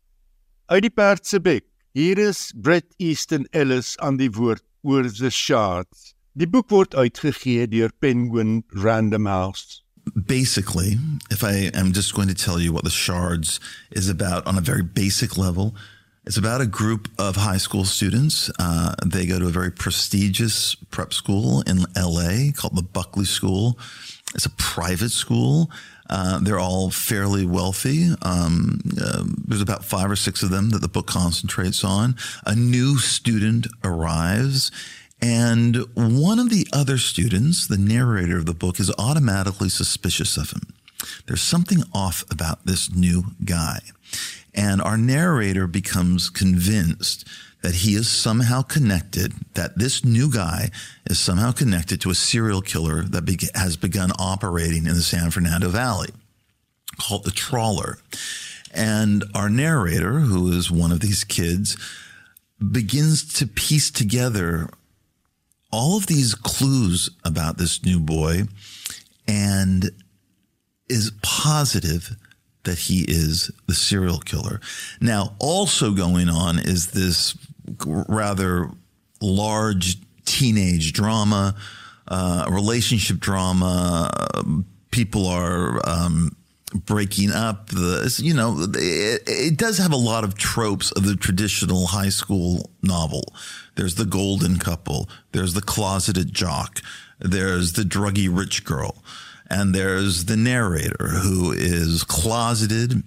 [0.67, 1.65] Uit die perd se bek.
[1.93, 6.15] Hier is Bret Easton Ellis aan die woord oor The Shards.
[6.33, 9.83] Die boek word uitgegee deur Penguin Random House.
[10.15, 10.99] Basically,
[11.31, 13.61] if I am just going to tell you what The Shards
[13.91, 15.75] is about on a very basic level,
[16.31, 18.53] it's about a group of high school students.
[18.57, 23.77] Uh, they go to a very prestigious prep school in LA called the Buckley School.
[24.37, 25.73] It's a private school.
[26.09, 28.11] Uh, they're all fairly wealthy.
[28.23, 32.15] Um, uh, there's about five or six of them that the book concentrates on.
[32.47, 34.71] A new student arrives,
[35.21, 40.53] and one of the other students, the narrator of the book, is automatically suspicious of
[40.53, 40.75] him.
[41.27, 43.81] There's something off about this new guy.
[44.55, 47.27] And our narrator becomes convinced
[47.63, 50.71] that he is somehow connected, that this new guy
[51.07, 55.31] is somehow connected to a serial killer that be- has begun operating in the San
[55.31, 56.09] Fernando Valley
[56.99, 57.99] called the Trawler.
[58.73, 61.77] And our narrator, who is one of these kids,
[62.71, 64.69] begins to piece together
[65.73, 68.43] all of these clues about this new boy
[69.27, 69.91] and
[70.89, 72.17] is positive
[72.65, 74.61] that he is the serial killer.
[75.01, 77.37] Now, also going on is this
[77.87, 78.71] rather
[79.21, 81.55] large teenage drama,
[82.09, 84.11] uh, relationship drama.
[84.91, 86.37] People are um,
[86.75, 87.69] breaking up.
[87.69, 92.09] The you know it, it does have a lot of tropes of the traditional high
[92.09, 93.33] school novel.
[93.77, 95.09] There's the golden couple.
[95.33, 96.81] There's the closeted jock.
[97.19, 99.03] There's the druggy rich girl.
[99.51, 103.03] And there's the narrator who is closeted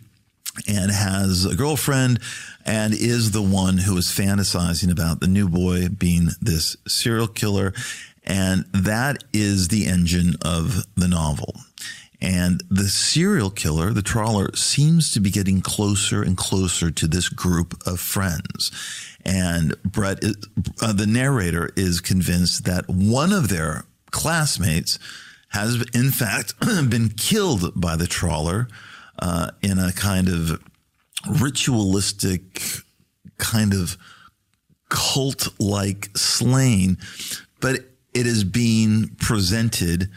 [0.67, 2.19] and has a girlfriend
[2.65, 7.73] and is the one who is fantasizing about the new boy being this serial killer.
[8.25, 11.55] And that is the engine of the novel.
[12.21, 17.27] And the serial killer, the trawler, seems to be getting closer and closer to this
[17.27, 18.71] group of friends.
[19.25, 20.23] And Brett,
[20.81, 24.99] uh, the narrator, is convinced that one of their classmates
[25.53, 28.67] has, in fact, been killed by the trawler
[29.19, 30.61] uh, in a kind of
[31.39, 32.61] ritualistic,
[33.37, 33.97] kind of
[34.89, 36.97] cult like slaying.
[37.61, 37.75] But
[38.13, 40.09] it is being presented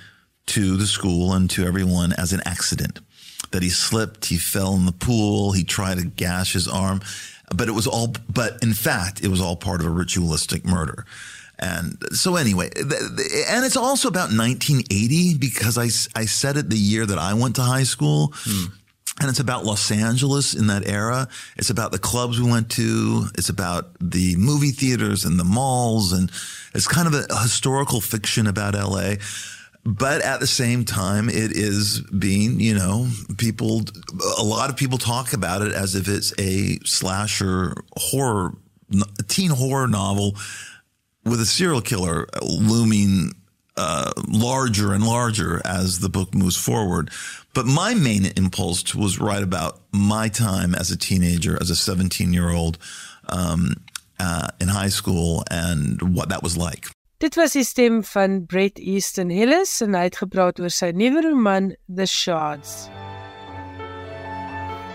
[0.46, 3.00] to the school and to everyone as an accident
[3.50, 7.00] that he slipped, he fell in the pool, he tried to gash his arm,
[7.54, 11.04] but it was all, but in fact, it was all part of a ritualistic murder.
[11.58, 15.88] And so anyway, and it's also about 1980 because I,
[16.18, 18.32] I said it the year that I went to high school.
[18.34, 18.72] Hmm.
[19.18, 21.28] And it's about Los Angeles in that era.
[21.56, 23.28] It's about the clubs we went to.
[23.38, 26.12] It's about the movie theaters and the malls.
[26.12, 26.30] And
[26.74, 29.14] it's kind of a historical fiction about LA.
[29.86, 33.84] But at the same time, it is being, you know, people,
[34.38, 38.52] a lot of people talk about it as if it's a slasher horror,
[39.28, 40.34] teen horror novel
[41.26, 43.32] with a serial killer looming
[43.76, 47.10] uh, larger and larger as the book moves forward.
[47.52, 52.32] But my main impulse was write about my time as a teenager, as a 17
[52.32, 52.78] year old
[53.28, 53.74] um,
[54.18, 56.88] uh, in high school, and what that was like.
[57.18, 61.24] Dit was die stem van Brett Easton Ellis en hy het gepraat oor sy nuwe
[61.24, 62.90] roman The Shards.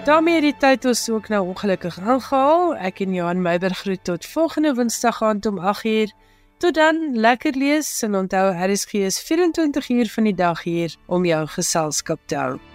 [0.06, 2.76] Daarmee het die tyd ons ook nou ongelukkig aangehaal.
[2.76, 6.14] Ek en Johan Meiberg groet tot volgende Woensdag aand om 8uur.
[6.58, 11.26] Tot dan, lekker lees en onthou RSG is 24 uur van die dag hier om
[11.26, 12.70] jou geselskap te hou.